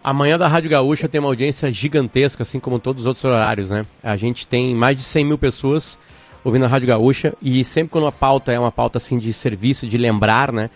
[0.03, 3.85] Amanhã da Rádio Gaúcha tem uma audiência gigantesca, assim como todos os outros horários, né?
[4.03, 5.99] A gente tem mais de 100 mil pessoas
[6.45, 9.87] ouvindo a Rádio Gaúcha e sempre quando a pauta é uma pauta assim de serviço,
[9.87, 10.71] de lembrar, né?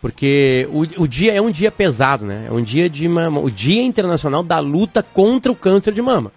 [0.00, 2.46] Porque o, o dia é um dia pesado, né?
[2.48, 6.30] É um dia de mama, o Dia Internacional da Luta contra o Câncer de Mama.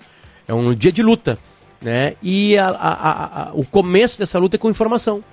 [0.47, 1.37] É um dia de luta,
[1.81, 2.15] né?
[2.23, 5.23] E a, a, a, o começo dessa luta é com informação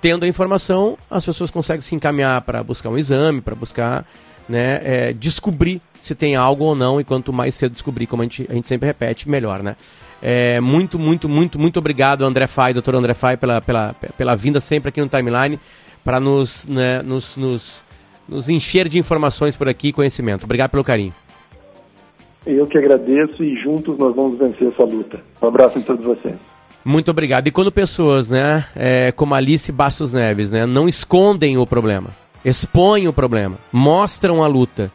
[0.00, 4.06] tendo a informação, as pessoas conseguem se encaminhar para buscar um exame, para buscar
[4.50, 8.24] né, é, descobrir se tem algo ou não, e quanto mais cedo descobrir, como a
[8.24, 9.76] gente, a gente sempre repete, melhor, né?
[10.22, 14.60] É, muito, muito, muito, muito obrigado, André Fai, doutor André Fai, pela, pela, pela vinda
[14.60, 15.58] sempre aqui no Timeline,
[16.04, 17.84] para nos, né, nos, nos,
[18.28, 20.44] nos encher de informações por aqui e conhecimento.
[20.44, 21.14] Obrigado pelo carinho.
[22.46, 25.20] Eu que agradeço e juntos nós vamos vencer essa luta.
[25.42, 26.34] Um abraço em todos vocês.
[26.84, 27.46] Muito obrigado.
[27.46, 32.10] E quando pessoas, né, é, como Alice Bastos Neves, né, não escondem o problema,
[32.44, 34.92] expõem o problema, mostram a luta,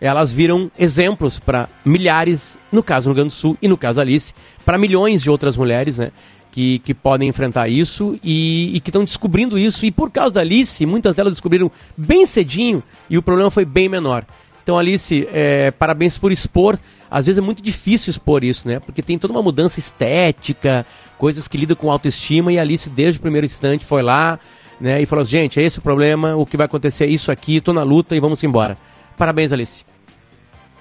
[0.00, 4.00] elas viram exemplos para milhares, no caso no Rio Grande do Sul e no caso
[4.00, 6.10] Alice, para milhões de outras mulheres, né,
[6.50, 9.84] que, que podem enfrentar isso e, e que estão descobrindo isso.
[9.84, 13.88] E por causa da Alice, muitas delas descobriram bem cedinho e o problema foi bem
[13.88, 14.24] menor.
[14.62, 16.78] Então, Alice, é, parabéns por expor.
[17.10, 18.80] Às vezes é muito difícil expor isso, né?
[18.80, 20.84] Porque tem toda uma mudança estética,
[21.16, 24.40] coisas que lidam com autoestima, e Alice, desde o primeiro instante, foi lá
[24.80, 27.56] né, e falou: gente, é esse o problema, o que vai acontecer é isso aqui,
[27.56, 28.76] estou na luta e vamos embora.
[29.16, 29.84] Parabéns, Alice.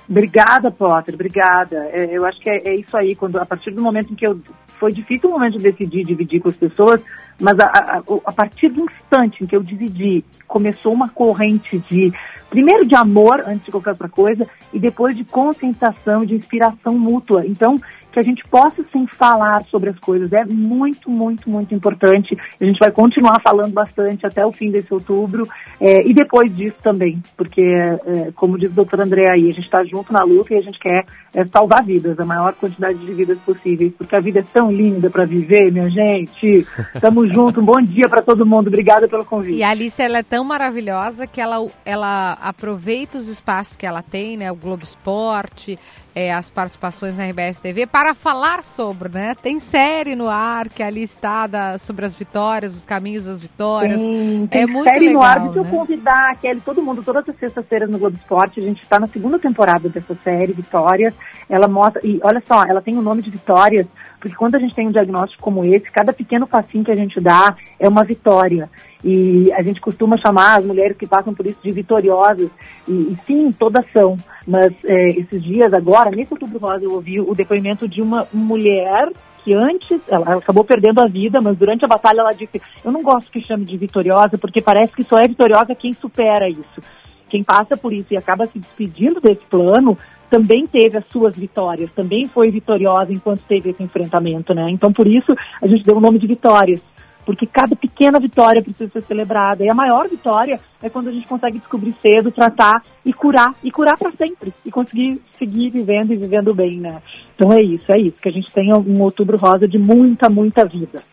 [0.08, 1.78] Obrigada, Potter, obrigada.
[1.92, 4.26] É, eu acho que é, é, isso aí, quando a partir do momento em que
[4.26, 4.40] eu.
[4.78, 7.02] Foi difícil o momento de decidir dividir com as pessoas,
[7.40, 12.12] mas a, a, a partir do instante em que eu dividi, começou uma corrente de
[12.50, 17.46] primeiro de amor, antes de qualquer outra coisa, e depois de conscientização, de inspiração mútua.
[17.46, 17.80] Então,
[18.16, 20.32] que a gente possa sim falar sobre as coisas.
[20.32, 22.38] É muito, muito, muito importante.
[22.62, 25.46] A gente vai continuar falando bastante até o fim desse outubro
[25.82, 29.66] é, e depois disso também, porque, é, como diz o doutor André aí, a gente
[29.66, 33.12] está junto na luta e a gente quer é, salvar vidas, a maior quantidade de
[33.12, 36.66] vidas possíveis, porque a vida é tão linda para viver, minha gente.
[36.96, 37.62] Estamos juntos.
[37.62, 38.68] Um bom dia para todo mundo.
[38.68, 39.58] Obrigada pelo convite.
[39.58, 44.02] E a Alice ela é tão maravilhosa que ela, ela aproveita os espaços que ela
[44.02, 44.50] tem, né?
[44.50, 45.78] O Globo Esporte,
[46.16, 49.36] é, as participações na RBS TV para falar sobre, né?
[49.36, 54.00] Tem série no ar que ali está da, sobre as vitórias, os caminhos das vitórias.
[54.00, 55.40] Sim, tem é muito série legal, no ar.
[55.42, 55.68] Deixa né?
[55.68, 58.62] eu convidar a Kelly, todo mundo, todas as sextas-feiras no Globo Esporte.
[58.62, 61.14] A gente está na segunda temporada dessa série, Vitórias.
[61.50, 63.86] Ela mostra, e olha só, ela tem o um nome de Vitórias,
[64.18, 67.20] porque quando a gente tem um diagnóstico como esse, cada pequeno passinho que a gente
[67.20, 68.70] dá é uma vitória.
[69.08, 72.50] E a gente costuma chamar as mulheres que passam por isso de vitoriosas.
[72.88, 74.18] E, e sim, todas são.
[74.48, 79.08] Mas é, esses dias agora, nesse outubro rosa, eu ouvi o depoimento de uma mulher
[79.44, 82.92] que antes, ela, ela, acabou perdendo a vida, mas durante a batalha ela disse, eu
[82.92, 86.82] não gosto que chame de vitoriosa, porque parece que só é vitoriosa quem supera isso.
[87.30, 89.96] Quem passa por isso e acaba se despedindo desse plano,
[90.32, 94.68] também teve as suas vitórias, também foi vitoriosa enquanto teve esse enfrentamento, né?
[94.72, 96.82] Então, por isso, a gente deu o nome de vitórias
[97.26, 99.64] porque cada pequena vitória precisa ser celebrada.
[99.64, 103.72] E a maior vitória é quando a gente consegue descobrir cedo, tratar e curar, e
[103.72, 107.02] curar para sempre, e conseguir seguir vivendo e vivendo bem, né?
[107.36, 110.66] Então é isso, é isso, que a gente tenha um outubro rosa de muita, muita
[110.66, 111.04] vida.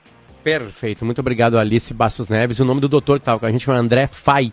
[0.45, 2.61] Perfeito, muito obrigado Alice Bastos Neves.
[2.61, 4.53] O nome do doutor que com a gente é André Fai.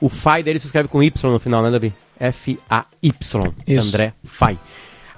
[0.00, 1.92] O Fai dele se escreve com Y no final, né, Davi?
[2.18, 3.54] F-A-Y.
[3.78, 4.58] André Fai.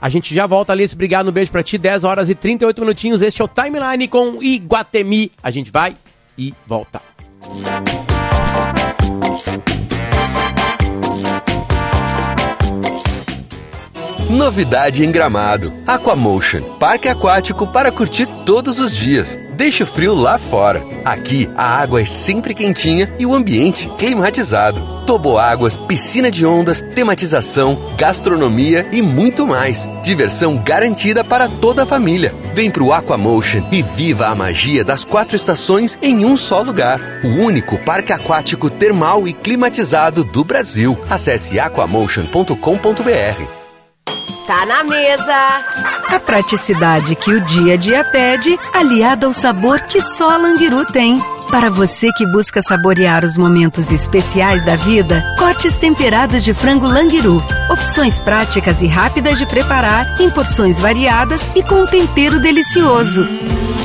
[0.01, 0.95] A gente já volta, Alice.
[0.95, 1.77] Obrigado, um beijo pra ti.
[1.77, 3.23] 10 horas e 38 minutinhos.
[3.23, 5.33] Este é o Timeline com Iguatemi.
[5.43, 5.97] A gente vai
[6.37, 7.03] e volta.
[14.29, 15.73] Novidade em Gramado.
[15.87, 19.39] Aquamotion, parque aquático para curtir todos os dias.
[19.57, 20.85] Deixe o frio lá fora.
[21.03, 24.83] Aqui, a água é sempre quentinha e o ambiente climatizado.
[25.07, 29.89] Toboáguas, piscina de ondas, tematização, gastronomia e muito mais.
[30.05, 32.35] Diversão garantida para toda a família.
[32.53, 37.01] Vem pro Aquamotion e viva a magia das quatro estações em um só lugar.
[37.25, 40.99] O único parque aquático termal e climatizado do Brasil.
[41.09, 43.58] Acesse aquamotion.com.br.
[44.49, 45.63] Tá na mesa!
[46.09, 50.87] A praticidade que o dia a dia pede, aliada ao sabor que só a Languiru
[50.87, 51.21] tem.
[51.51, 57.45] Para você que busca saborear os momentos especiais da vida, cortes temperados de frango Languiru.
[57.69, 63.29] Opções práticas e rápidas de preparar, em porções variadas e com um tempero delicioso.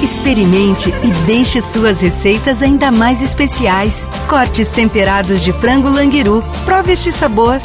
[0.01, 4.05] Experimente e deixe suas receitas ainda mais especiais.
[4.29, 6.41] Cortes temperados de frango Languiru.
[6.63, 7.59] Prove este sabor.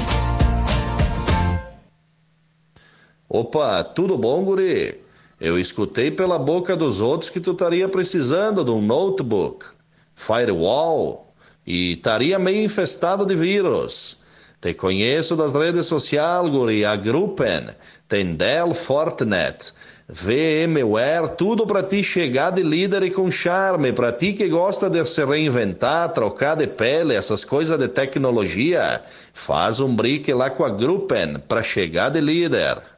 [3.30, 5.02] Opa, tudo bom, guri?
[5.38, 9.66] Eu escutei pela boca dos outros que tu estaria precisando de um notebook,
[10.14, 11.30] firewall
[11.66, 14.16] e estaria meio infestado de vírus.
[14.62, 17.66] Te conheço das redes sociais, guri, a Gruppen,
[18.08, 19.74] Dell Fortinet,
[20.08, 25.04] VMware, tudo para ti chegar de líder e com charme, para ti que gosta de
[25.04, 29.02] se reinventar, trocar de pele, essas coisas de tecnologia.
[29.34, 32.97] Faz um brique lá com a Gruppen para chegar de líder.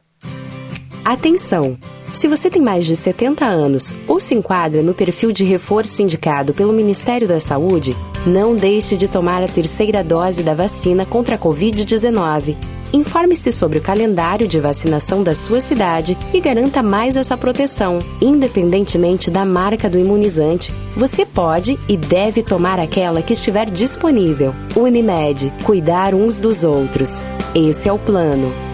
[1.03, 1.77] Atenção!
[2.13, 6.53] Se você tem mais de 70 anos ou se enquadra no perfil de reforço indicado
[6.53, 11.39] pelo Ministério da Saúde, não deixe de tomar a terceira dose da vacina contra a
[11.39, 12.55] Covid-19.
[12.93, 17.99] Informe-se sobre o calendário de vacinação da sua cidade e garanta mais essa proteção.
[18.21, 24.53] Independentemente da marca do imunizante, você pode e deve tomar aquela que estiver disponível.
[24.75, 27.23] Unimed, cuidar uns dos outros.
[27.55, 28.70] Esse é o plano.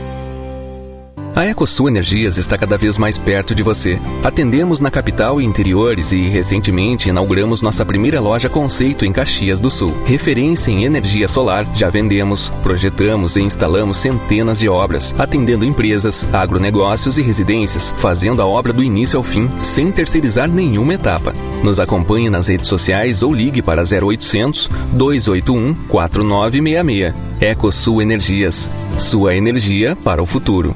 [1.37, 3.99] A EcoSul Energias está cada vez mais perto de você.
[4.23, 9.69] Atendemos na capital e interiores e, recentemente, inauguramos nossa primeira loja conceito em Caxias do
[9.69, 9.95] Sul.
[10.03, 17.19] Referência em energia solar, já vendemos, projetamos e instalamos centenas de obras, atendendo empresas, agronegócios
[17.19, 21.35] e residências, fazendo a obra do início ao fim, sem terceirizar nenhuma etapa.
[21.63, 27.13] Nos acompanhe nas redes sociais ou ligue para 0800 281 4966.
[27.39, 28.71] EcoSul Energias.
[28.97, 30.75] Sua energia para o futuro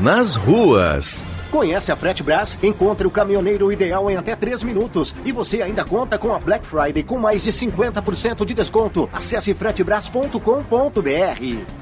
[0.00, 1.24] nas ruas.
[1.50, 2.58] Conhece a Frete Brás?
[2.62, 5.14] Encontre o caminhoneiro ideal em até 3 minutos.
[5.24, 9.08] E você ainda conta com a Black Friday com mais de 50% de desconto.
[9.12, 10.38] Acesse fretebras.com.br.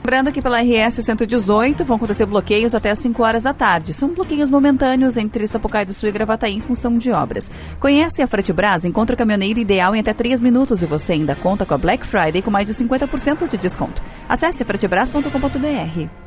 [0.05, 3.93] Lembrando que pela RS 118 vão acontecer bloqueios até às 5 horas da tarde.
[3.93, 7.51] São bloqueios momentâneos entre Sapucaí do Sul e Gravataí em função de obras.
[7.81, 8.85] Conhece a Frete Brás?
[8.85, 12.07] Encontre o caminhoneiro ideal em até 3 minutos e você ainda conta com a Black
[12.07, 14.01] Friday com mais de 50% de desconto.
[14.29, 16.24] Acesse fretebras.com.br.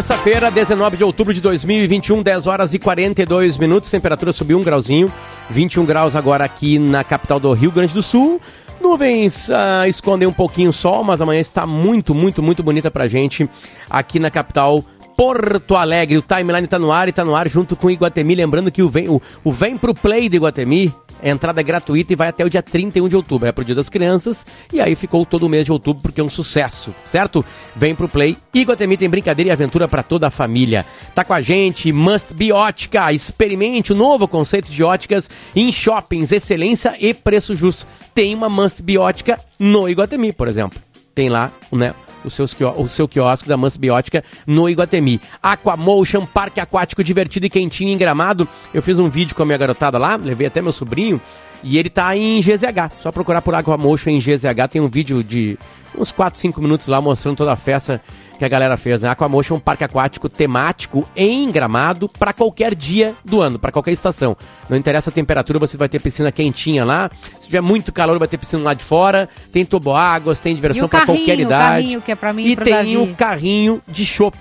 [0.04, 3.90] Terça-feira, 19 de outubro de 2021, 10 horas e 42 minutos.
[3.90, 5.10] Temperatura subiu um grauzinho,
[5.48, 8.38] 21 graus agora aqui na capital do Rio Grande do Sul.
[8.82, 13.08] Nuvens ah, escondem um pouquinho o sol, mas amanhã está muito, muito, muito bonita pra
[13.08, 13.48] gente
[13.88, 14.84] aqui na capital
[15.16, 16.18] Porto Alegre.
[16.18, 18.34] O timeline tá no ar e tá no ar junto com o Iguatemi.
[18.34, 20.94] Lembrando que o Vem, o, o Vem pro Play do Iguatemi
[21.24, 23.48] a entrada é gratuita e vai até o dia 31 de outubro.
[23.48, 26.24] É pro Dia das Crianças e aí ficou todo o mês de outubro porque é
[26.24, 27.44] um sucesso, certo?
[27.74, 28.36] Vem pro Play.
[28.52, 30.84] Iguatemi tem brincadeira e aventura para toda a família.
[31.14, 33.12] Tá com a gente Must Be Ótica.
[33.12, 37.86] Experimente o novo conceito de óticas em shoppings, excelência e preço justo.
[38.14, 40.78] Tem uma Must Be Ótica no Iguatemi, por exemplo.
[41.14, 41.94] Tem lá, né?
[42.24, 45.20] O, seus, o seu quiosque da Mansa Biótica no Iguatemi.
[45.42, 48.48] Aquamotion, parque aquático divertido e quentinho em Gramado.
[48.72, 51.20] Eu fiz um vídeo com a minha garotada lá, levei até meu sobrinho,
[51.62, 52.92] e ele tá em GZH.
[53.00, 55.58] Só procurar por Aquamotion em GZH, tem um vídeo de
[55.96, 58.00] uns 4, 5 minutos lá mostrando toda a festa
[58.38, 59.08] que a galera fez, né?
[59.08, 63.92] Aquamotion é um parque aquático temático em Gramado para qualquer dia do ano, para qualquer
[63.92, 64.36] estação.
[64.68, 67.10] Não interessa a temperatura, você vai ter piscina quentinha lá.
[67.38, 69.28] Se tiver muito calor, vai ter piscina lá de fora.
[69.52, 71.46] Tem toboáguas, tem diversão para qualquer idade.
[71.46, 74.38] O carrinho que é para mim e, e tem o um carrinho de chopp.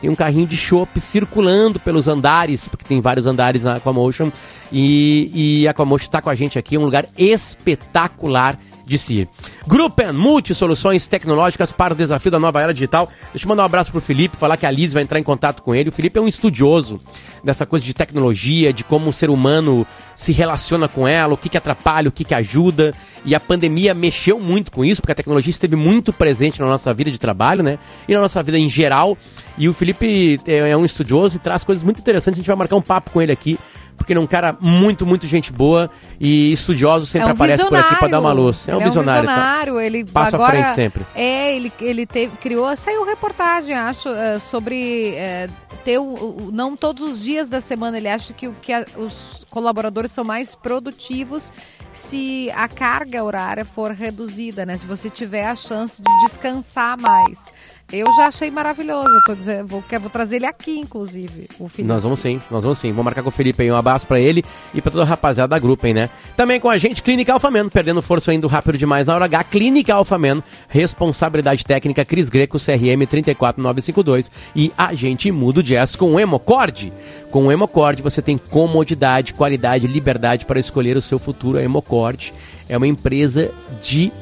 [0.00, 4.30] Tem um carrinho de chopp circulando pelos andares, porque tem vários andares na Aquamotion.
[4.70, 5.30] E,
[5.62, 9.28] e a Aquamotion está com a gente aqui, um lugar espetacular de si.
[9.68, 13.10] Gruppen, multi-soluções tecnológicas para o desafio da nova era digital.
[13.32, 15.60] Deixa eu mandar um abraço pro Felipe, falar que a Liz vai entrar em contato
[15.60, 15.88] com ele.
[15.88, 17.00] O Felipe é um estudioso
[17.42, 21.48] dessa coisa de tecnologia, de como o ser humano se relaciona com ela, o que,
[21.48, 22.94] que atrapalha, o que, que ajuda.
[23.24, 26.94] E a pandemia mexeu muito com isso, porque a tecnologia esteve muito presente na nossa
[26.94, 27.76] vida de trabalho, né?
[28.06, 29.18] E na nossa vida em geral.
[29.58, 32.38] E o Felipe é um estudioso e traz coisas muito interessantes.
[32.38, 33.58] A gente vai marcar um papo com ele aqui
[33.96, 35.90] porque ele é um cara muito, muito gente boa
[36.20, 38.68] e estudioso, sempre é um aparece por aqui para dar uma luz.
[38.68, 39.28] É um visionário.
[39.28, 39.84] É um visionário, tá?
[39.84, 41.06] ele passa agora, à frente sempre.
[41.14, 45.52] É, ele, ele teve, criou, saiu reportagem, acho, uh, sobre uh,
[45.84, 47.96] ter o, não todos os dias da semana.
[47.96, 51.52] Ele acha que, que a, os colaboradores são mais produtivos
[51.92, 54.76] se a carga horária for reduzida, né?
[54.76, 57.44] Se você tiver a chance de descansar mais.
[57.92, 59.08] Eu já achei maravilhoso.
[59.08, 61.48] Eu tô dizendo, vou, vou trazer ele aqui, inclusive.
[61.58, 61.88] O Felipe.
[61.88, 62.92] Nós vamos sim, nós vamos sim.
[62.92, 63.70] Vou marcar com o Felipe aí.
[63.70, 66.10] Um abraço pra ele e pra toda a rapaziada da grupo, hein, né?
[66.36, 69.44] Também com a gente, Clínica Alfamen, perdendo força indo rápido demais na hora H.
[69.44, 76.92] Clínica Alfamen, responsabilidade técnica Cris Greco, CRM 34952 e agente mudo jazz com o Hemocord.
[77.30, 81.58] Com o Hemocord você tem comodidade, qualidade, liberdade para escolher o seu futuro.
[81.58, 82.34] A Hemocord
[82.68, 84.12] é uma empresa de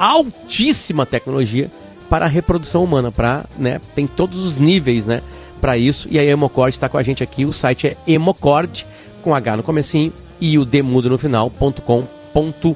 [0.00, 1.70] altíssima tecnologia
[2.08, 5.22] para a reprodução humana, para, né, tem todos os níveis, né,
[5.60, 6.08] para isso.
[6.10, 8.86] E a Hemocord está com a gente aqui, o site é hemocord
[9.22, 12.74] com H no comecinho e o demudo no final.com.br.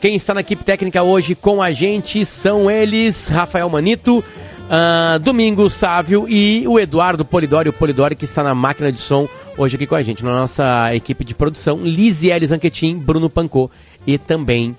[0.00, 5.74] Quem está na equipe técnica hoje com a gente são eles, Rafael Manito, uh, Domingos
[5.74, 9.28] Sávio e o Eduardo Polidori, o Polidori que está na máquina de som
[9.58, 13.70] hoje aqui com a gente, na nossa equipe de produção, Lisiele Zanquetin, Bruno Pancô
[14.06, 14.74] e também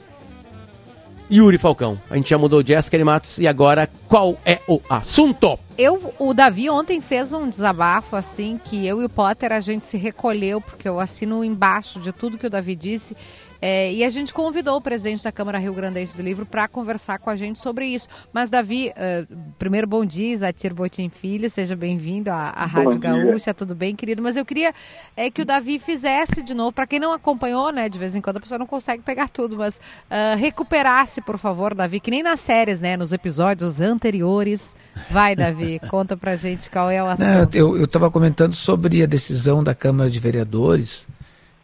[1.32, 1.98] Yuri Falcão.
[2.10, 5.58] A gente já mudou Jéssica Matos e agora qual é o assunto?
[5.78, 9.86] Eu, o Davi ontem fez um desabafo assim que eu e o Potter a gente
[9.86, 13.16] se recolheu porque eu assino embaixo de tudo que o Davi disse
[13.62, 17.20] é, e a gente convidou o presidente da Câmara Rio Grandense do Livro para conversar
[17.20, 18.08] com a gente sobre isso.
[18.34, 23.54] Mas, Davi, uh, primeiro, bom dia, Zatir Botim Filho, seja bem-vindo à, à Rádio Gaúcha,
[23.54, 24.22] tudo bem, querido?
[24.22, 24.74] Mas eu queria
[25.16, 28.22] é, que o Davi fizesse de novo, para quem não acompanhou, né, de vez em
[28.22, 32.24] quando a pessoa não consegue pegar tudo, mas uh, recuperasse, por favor, Davi, que nem
[32.24, 34.76] nas séries, né, nos episódios anteriores.
[35.12, 35.80] Vai, Davi.
[35.88, 37.56] Conta pra gente qual é o Não, assunto.
[37.56, 41.06] eu estava comentando sobre a decisão da Câmara de Vereadores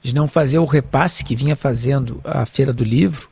[0.08, 3.28] de não fazer o repasse que vinha fazendo a Feira do Livro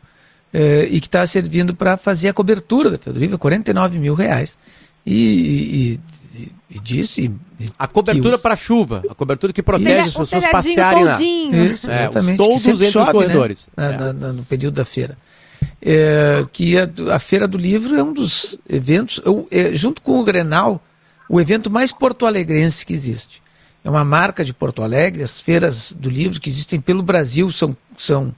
[0.53, 4.13] eh, e que está servindo para fazer a cobertura da Feira do Livro, 49 mil
[4.13, 4.57] reais.
[5.05, 5.99] E, e,
[6.41, 7.31] e, e disse.
[7.79, 11.21] A cobertura para chuva, a cobertura que protege Telha- as o pessoas passearem lá.
[11.21, 13.67] Isso, É, exatamente, os sempre entre os chove, corredores.
[13.77, 13.97] né, É.
[13.97, 15.15] na- na- no período da feira.
[15.81, 20.19] É, que a, a Feira do Livro é um dos eventos, eu- é, junto com
[20.19, 20.83] o Grenal,
[21.29, 23.41] o evento mais porto-alegrense que existe.
[23.85, 27.77] É uma marca de Porto Alegre, as feiras do livro que existem pelo Brasil são,
[27.95, 28.33] são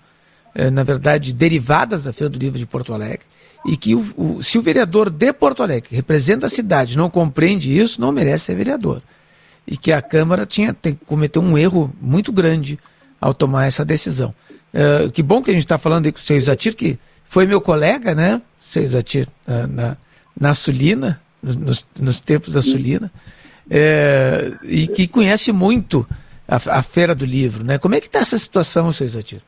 [0.53, 3.25] é, na verdade, derivadas da Feira do Livro de Porto Alegre,
[3.65, 7.09] e que o, o- se o vereador de Porto Alegre, que representa a cidade, não
[7.09, 9.01] compreende isso, não merece ser vereador.
[9.65, 12.77] E que a Câmara tinha, tem, cometeu um erro muito grande
[13.19, 14.33] ao tomar essa decisão.
[14.73, 17.45] É, que bom que a gente está falando aí com o seu Isatir, que foi
[17.45, 19.97] meu colega, né, seu Isatir, na, na,
[20.39, 23.09] na Sulina, nos, nos tempos da Sulina,
[23.69, 26.05] é, e que conhece muito
[26.47, 27.63] a, a Feira do Livro.
[27.65, 27.77] Né?
[27.77, 29.41] Como é que está essa situação, seu Isatir?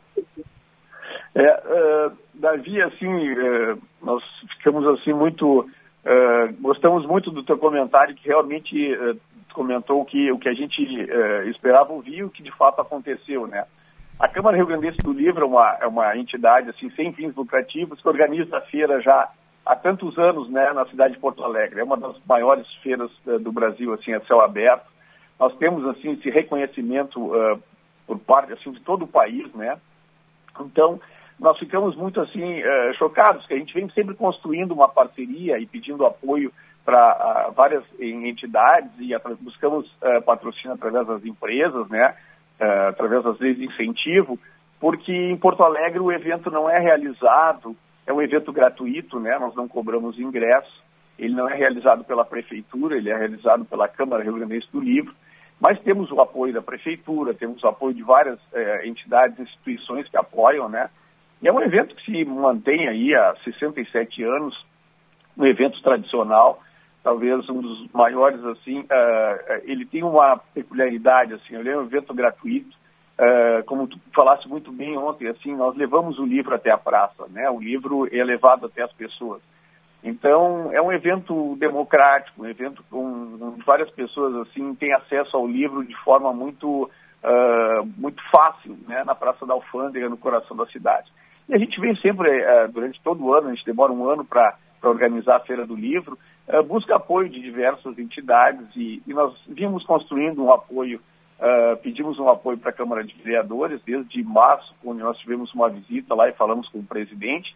[1.35, 4.23] É, eh, Davi, assim, eh, nós
[4.57, 5.69] ficamos assim muito,
[6.03, 8.97] eh, gostamos muito do teu comentário que realmente
[9.53, 10.81] comentou que o que a gente
[11.49, 13.65] esperava ouvir, o que de fato aconteceu, né?
[14.19, 18.01] A Câmara Rio Grandense do Livro é uma, é uma entidade assim sem fins lucrativos
[18.01, 19.29] que organiza a feira já
[19.69, 21.79] há tantos anos, né, na cidade de Porto Alegre.
[21.79, 24.87] É uma das maiores feiras eh, do Brasil, assim, a céu aberto.
[25.39, 27.57] Nós temos assim esse reconhecimento eh,
[28.07, 29.77] por parte assim de todo o país, né?
[30.59, 30.99] Então,
[31.39, 35.67] nós ficamos muito assim eh, chocados, que a gente vem sempre construindo uma parceria e
[35.67, 36.51] pedindo apoio
[36.83, 39.85] para várias em- entidades e buscamos
[40.25, 42.15] patrocínio através das empresas, né,
[42.87, 44.39] através das leis de incentivo,
[44.79, 47.75] porque em Porto Alegre o evento não é realizado,
[48.09, 50.83] é um evento gratuito, né, nós não cobramos ingresso,
[51.17, 55.13] ele não é realizado pela prefeitura, ele é realizado pela Câmara Rio Grandense do Livro,
[55.61, 60.17] mas temos o apoio da prefeitura, temos o apoio de várias eh, entidades, instituições que
[60.17, 60.89] apoiam, né?
[61.41, 64.57] E é um evento que se mantém aí há 67 anos,
[65.37, 66.63] um evento tradicional,
[67.03, 68.85] talvez um dos maiores assim.
[68.89, 72.75] eh, ele tem uma peculiaridade assim, ele é um evento gratuito.
[73.19, 77.25] Eh, como tu falaste muito bem ontem, assim, nós levamos o livro até a praça,
[77.29, 77.49] né?
[77.49, 79.41] O livro é levado até as pessoas.
[80.01, 85.83] Então, é um evento democrático, um evento com, várias pessoas assim têm acesso ao livro
[85.83, 86.89] de forma muito
[87.21, 91.11] ah, muito fácil, né, na Praça da Alfândega, no coração da cidade.
[91.49, 94.23] E a gente vem sempre, eh, durante todo o ano, a gente demora um ano
[94.23, 96.17] para organizar a Feira do Livro,
[96.67, 101.01] busca apoio de diversas entidades e, e nós vimos construindo um apoio,
[101.41, 105.69] ah, pedimos um apoio para a Câmara de Vereadores desde março, quando nós tivemos uma
[105.69, 107.55] visita lá e falamos com o presidente,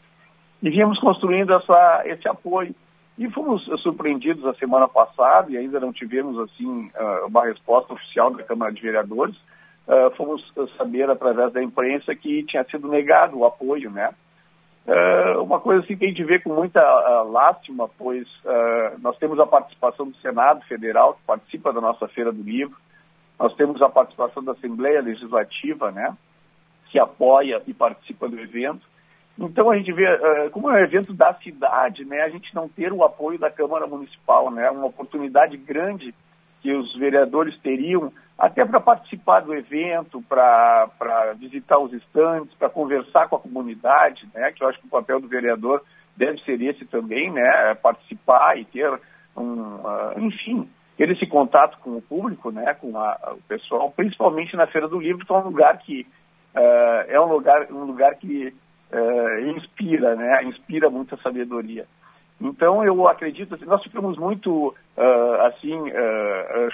[0.61, 2.73] e viemos construindo essa, esse apoio.
[3.17, 8.31] E fomos surpreendidos a semana passada, e ainda não tivemos assim ah, uma resposta oficial
[8.31, 9.35] da Câmara de Vereadores,
[9.85, 10.41] ah, fomos
[10.77, 14.13] saber através da imprensa que tinha sido negado o apoio, né?
[15.41, 16.81] Uma coisa assim que a gente vê com muita
[17.21, 18.27] lástima, pois
[18.99, 22.75] nós temos a participação do Senado Federal, que participa da nossa Feira do Livro,
[23.43, 26.15] nós temos a participação da Assembleia Legislativa, né?
[26.89, 28.87] Que apoia e participa do evento.
[29.37, 32.69] Então a gente vê, eh, como é um evento da cidade, né, a gente não
[32.69, 36.13] ter o apoio da Câmara Municipal, né, uma oportunidade grande
[36.61, 43.27] que os vereadores teriam até para participar do evento, para visitar os estandes, para conversar
[43.27, 45.81] com a comunidade, né, que eu acho que o papel do vereador
[46.15, 48.89] deve ser esse também, né, participar e ter
[49.35, 54.55] um, ah, enfim, ter esse contato com o público, né, com a- o pessoal, principalmente
[54.55, 56.05] na Feira do Livro, que é um lugar que
[56.55, 58.53] ah, é um lugar, um lugar que
[58.91, 61.85] ah, inspira, né, inspira muita sabedoria.
[62.39, 65.79] Então eu acredito, assim, nós ficamos muito ah, assim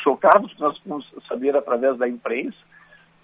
[0.04, 2.58] chocados, nós fomos saber através da imprensa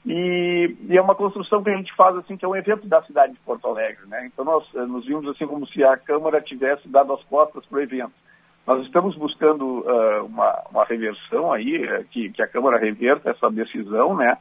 [0.05, 3.01] e, e é uma construção que a gente faz assim que é um evento da
[3.03, 4.25] cidade de Porto Alegre, né?
[4.27, 7.81] Então nós nos vimos assim como se a Câmara tivesse dado as costas para o
[7.81, 8.13] evento.
[8.65, 13.49] Nós estamos buscando ah, uma, uma reversão aí, eh, que, que a Câmara reverta essa
[13.51, 14.37] decisão, né?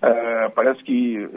[0.00, 1.28] Ah, parece que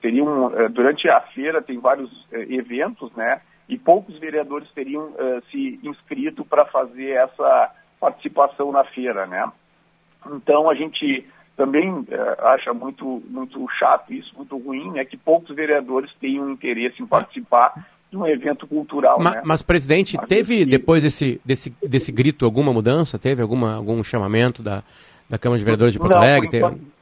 [0.00, 3.40] teriam, durante a feira tem vários eventos, né?
[3.68, 5.14] E poucos vereadores teriam
[5.50, 9.50] se inscrito para fazer essa participação na feira, né?
[10.26, 11.26] Então a gente
[11.56, 12.06] também
[12.38, 15.04] acha muito, muito chato isso, muito ruim, né?
[15.06, 17.72] Que poucos vereadores tenham interesse em participar
[18.14, 19.42] de um evento cultural, Ma- né?
[19.44, 23.18] Mas, presidente, teve depois desse, desse, desse grito alguma mudança?
[23.18, 24.82] Teve alguma, algum chamamento da,
[25.28, 26.48] da Câmara de Vereadores de Porto Não, por Alegre?
[26.50, 26.94] Teve- enquanto-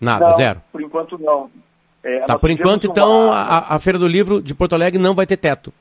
[0.00, 0.62] Nada, Não, zero.
[0.72, 1.50] Por enquanto não.
[2.02, 5.14] É, Tá, por enquanto, então, uma- a, a Feira do Livro de Porto Alegre não
[5.14, 5.72] vai ter teto.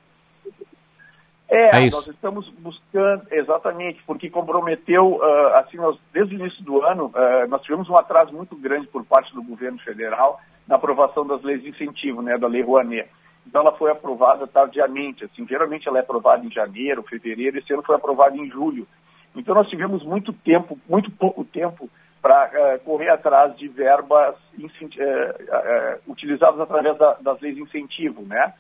[1.50, 6.82] É, É nós estamos buscando, exatamente, porque comprometeu, ah, assim, nós, desde o início do
[6.84, 11.28] ano, ah, nós tivemos um atraso muito grande por parte do governo federal na aprovação
[11.28, 13.08] das leis de incentivo, né, da Lei Rouanet.
[13.46, 17.84] Então ela foi aprovada tardiamente, assim, geralmente ela é aprovada em janeiro, fevereiro, esse ano
[17.84, 18.88] foi aprovada em julho.
[19.36, 21.90] Então nós tivemos muito tempo, muito pouco tempo
[22.22, 28.54] para correr atrás de verbas eh, eh, utilizadas através da- das leis de incentivo, né?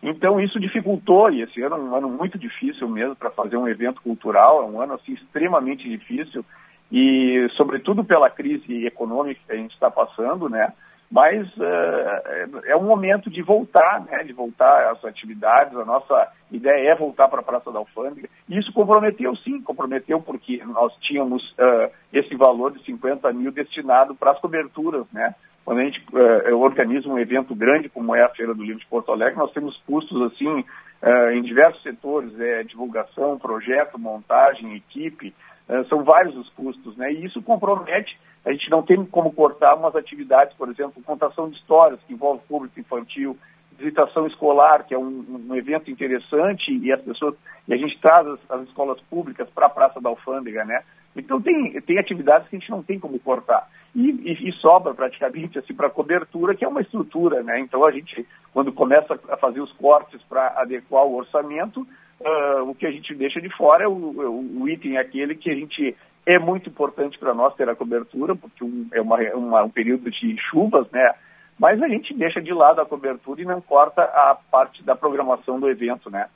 [0.00, 3.66] Então isso dificultou, e esse ano é um ano muito difícil mesmo para fazer um
[3.66, 6.44] evento cultural, é um ano assim extremamente difícil,
[6.92, 10.72] e sobretudo pela crise econômica que a gente está passando, né?
[11.10, 14.22] Mas eh, é, um momento de voltar, né?
[14.24, 15.74] De voltar às atividades.
[15.74, 18.28] A nossa ideia é voltar para a Praça da Alfândega.
[18.46, 24.14] E isso comprometeu, sim, comprometeu porque nós tínhamos eh, esse valor de 50 mil destinado
[24.14, 25.34] para as coberturas, né?
[25.64, 28.86] Quando a gente eh, organiza um evento grande como é a Feira do Livro de
[28.86, 30.64] Porto Alegre, nós temos custos assim
[31.32, 35.32] em diversos setores, é divulgação, projeto, montagem, equipe,
[35.88, 37.12] são vários os custos, né?
[37.12, 41.56] E isso compromete, a gente não tem como cortar umas atividades, por exemplo, contação de
[41.56, 43.36] histórias, que envolve público infantil,
[43.78, 47.34] visitação escolar, que é um, um evento interessante, e as pessoas,
[47.66, 50.82] e a gente traz as, as escolas públicas para a Praça da Alfândega, né?
[51.16, 53.68] Então tem, tem atividades que a gente não tem como cortar.
[53.94, 57.58] E, e- e sobra praticamente assim para cobertura, que é uma estrutura, né?
[57.60, 61.86] Então a gente, quando começa a fazer os cortes para adequar o orçamento,
[62.24, 65.50] ah, o que a gente deixa de fora é o, o- o item aquele que
[65.50, 65.96] a gente
[66.34, 70.10] é muito importante para nós ter a cobertura, porque um- é uma, uma- um período
[70.10, 71.14] de chuvas, né?
[71.58, 75.58] Mas a gente deixa de lado a cobertura e não corta a parte da programação
[75.58, 76.28] do evento, né?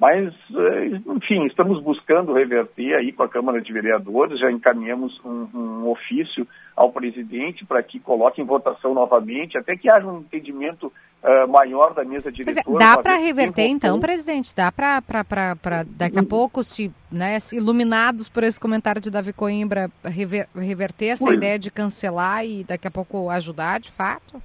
[0.00, 5.48] Mas, eh, enfim, estamos buscando reverter aí com a Câmara de Vereadores, já encaminhamos um,
[5.52, 6.46] um ofício
[6.76, 11.94] ao presidente para que coloque em votação novamente, até que haja um entendimento eh, maior
[11.94, 12.78] da mesa Pois é, diretora.
[12.78, 14.54] dá uma para reverter então, presidente?
[14.54, 15.02] Dá para
[15.96, 21.06] daqui a pouco, se, né, se iluminados por esse comentário de Davi Coimbra, rever- reverter
[21.08, 21.36] essa Pois.
[21.36, 24.40] ideia de cancelar e daqui a pouco ajudar, de fato?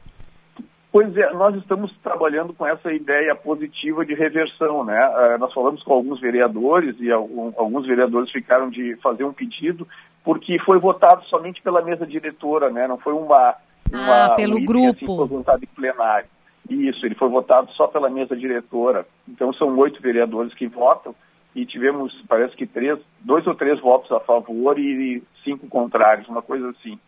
[0.93, 4.95] Pois é, nós estamos trabalhando com essa ideia positiva de reversão, né?
[4.95, 9.87] Eh, nós falamos com alguns vereadores e alguns vereadores ficaram de fazer um pedido
[10.23, 12.87] porque foi votado somente pela mesa diretora, né?
[12.87, 13.55] Não foi uma,
[13.91, 14.89] uma Ah, pelo um item, grupo.
[14.91, 16.29] Assim, foi votado em plenário.
[16.69, 19.03] Isso, ele foi votado só pela mesa diretora.
[19.27, 21.15] Então são oito vereadores que votam
[21.55, 26.43] e tivemos, parece que três, dois ou três votos a favor e cinco contrários, uma
[26.43, 26.99] coisa assim.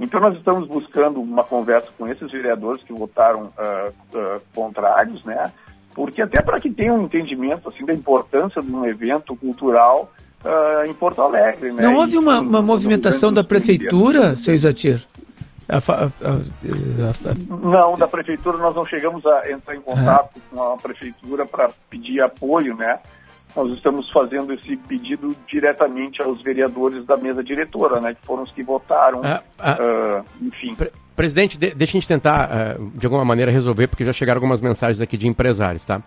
[0.00, 5.52] Então nós estamos buscando uma conversa com esses vereadores que votaram ah, ah, contrários, né?
[5.94, 10.10] Porque até para que tenham um entendimento assim da importância de um evento cultural
[10.44, 11.82] ah, em Porto Alegre, né?
[11.82, 15.06] Não houve uma, uma movimentação da prefeitura, seu Isatir?
[15.68, 20.76] A- a- a- Não, da prefeitura nós não chegamos a entrar em contato com a
[20.76, 22.98] prefeitura para pedir apoio, né?
[23.54, 28.14] Nós estamos fazendo esse pedido diretamente aos vereadores da mesa diretora, né?
[28.14, 29.76] Que foram os que votaram, Ah, ah.
[29.80, 30.74] ah, enfim.
[31.14, 34.62] Presidente, de- deixa a gente tentar, eh, de alguma maneira, resolver, porque já chegaram algumas
[34.62, 36.00] mensagens aqui de empresários, tá?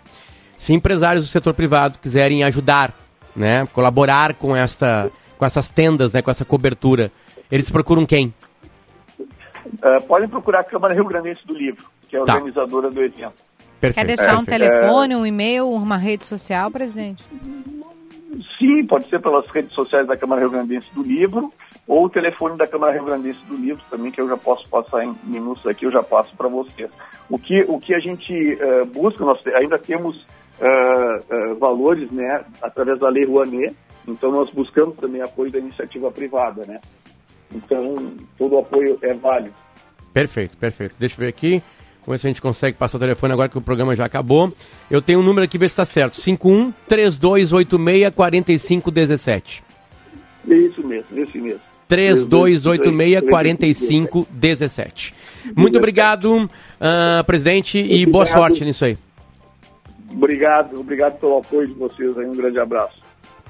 [0.58, 2.92] Se empresários do setor privado quiserem ajudar,
[3.36, 7.12] né, colaborar com, esta, com essas tendas, né, com essa cobertura,
[7.52, 8.34] eles procuram quem?
[9.84, 12.34] Ah, podem procurar a Câmara Rio Grandense do Livro, que é a Tá.
[12.36, 13.34] organizadora do evento.
[13.94, 14.08] Perfeito.
[14.08, 14.72] Quer deixar um Perfeito.
[14.72, 17.24] telefone, um e-mail, uma rede social, presidente?
[18.58, 21.54] Sim, pode ser pelas redes sociais da Câmara Rio Grandense do Livro
[21.88, 25.04] ou o telefone da Câmara Rio Grandense do Livro também, que eu já posso passar
[25.04, 26.90] em minutos aqui, eu já passo para vocês.
[27.30, 30.26] O que, o que a gente eh, busca, nós ainda temos
[30.60, 33.76] eh, eh, valores né, através da Lei Rouanet,
[34.08, 36.80] então nós buscamos também apoio da iniciativa privada, né?
[37.54, 39.56] Então, todo o apoio é válido.
[40.14, 40.96] Perfeito, perfeito.
[40.98, 41.62] Deixa eu ver aqui.
[42.06, 44.54] Vamos ver se a gente consegue passar o telefone agora que o programa já acabou.
[44.92, 46.22] Eu tenho um número aqui, ver se está certo.
[46.22, 49.64] 51 3286 4517.
[50.48, 51.62] É isso mesmo, esse mesmo.
[51.88, 55.14] 3286 4517.
[55.56, 56.50] Muito obrigado,
[56.80, 58.98] ah, presidente, e boa sorte nisso aí.
[60.12, 63.05] Obrigado, obrigado pelo apoio de vocês aí, um grande abraço.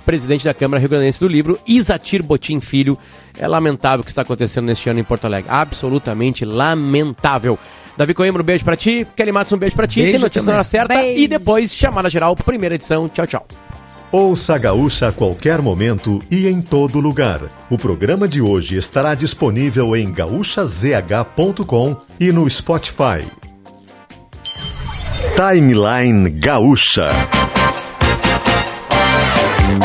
[0.06, 2.98] Presidente da Câmara Rio Grandense do Livro, Isatir Botim Filho.
[3.38, 5.50] É lamentável o que está acontecendo neste ano em Porto Alegre.
[5.52, 7.58] Absolutamente lamentável.
[7.98, 9.08] Davi Coimbra, um beijo pra ti.
[9.16, 10.02] Kelly Matos, um beijo pra ti.
[10.02, 10.88] Beijo Tem notícia na hora também.
[10.90, 11.04] certa.
[11.20, 13.10] E depois, chamada geral, primeira edição.
[13.10, 13.48] Tchau, tchau.
[14.12, 17.42] Ouça a Gaúcha a qualquer momento e em todo lugar.
[17.70, 23.26] O programa de hoje estará disponível em gaúchazh.com e no Spotify.
[25.36, 27.08] Timeline Gaúcha.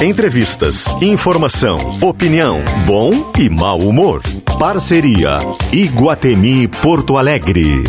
[0.02, 4.22] Entrevistas, informação, opinião, bom e mau humor.
[4.58, 5.38] Parceria
[5.72, 7.84] Iguatemi Porto Alegre.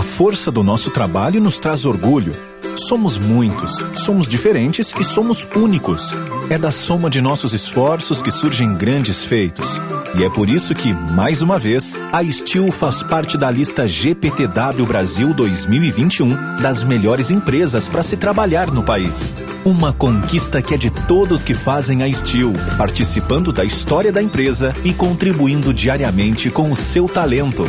[0.00, 2.34] A força do nosso trabalho nos traz orgulho.
[2.74, 6.16] Somos muitos, somos diferentes e somos únicos.
[6.48, 9.78] É da soma de nossos esforços que surgem grandes feitos.
[10.14, 14.86] E é por isso que, mais uma vez, a Steel faz parte da lista GPTW
[14.86, 19.34] Brasil 2021 das melhores empresas para se trabalhar no país.
[19.66, 24.74] Uma conquista que é de todos que fazem a Steel, participando da história da empresa
[24.82, 27.66] e contribuindo diariamente com o seu talento.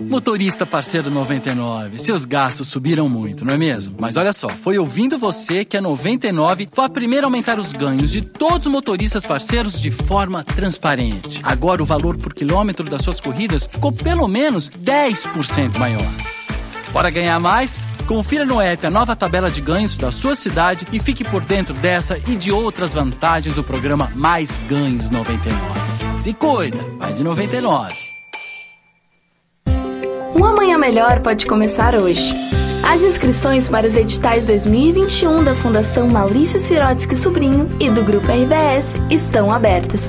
[0.00, 3.94] Motorista parceiro 99, seus gastos subiram muito, não é mesmo?
[3.98, 7.72] Mas olha só, foi ouvindo você que a 99 foi a primeira a aumentar os
[7.72, 11.40] ganhos de todos os motoristas parceiros de forma transparente.
[11.44, 16.10] Agora o valor por quilômetro das suas corridas ficou pelo menos 10% maior.
[16.92, 17.78] Bora ganhar mais?
[18.06, 21.72] Confira no app a nova tabela de ganhos da sua cidade e fique por dentro
[21.74, 25.60] dessa e de outras vantagens do programa Mais Ganhos 99.
[26.12, 28.13] Se cuida, vai de 99.
[30.34, 32.34] Um amanhã melhor pode começar hoje.
[32.82, 38.96] As inscrições para os editais 2021 da Fundação Maurício Sirotsky Sobrinho e do Grupo RBS
[39.10, 40.00] estão abertas.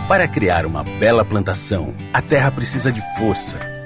[0.09, 3.78] Para criar uma bela plantação, a terra precisa de força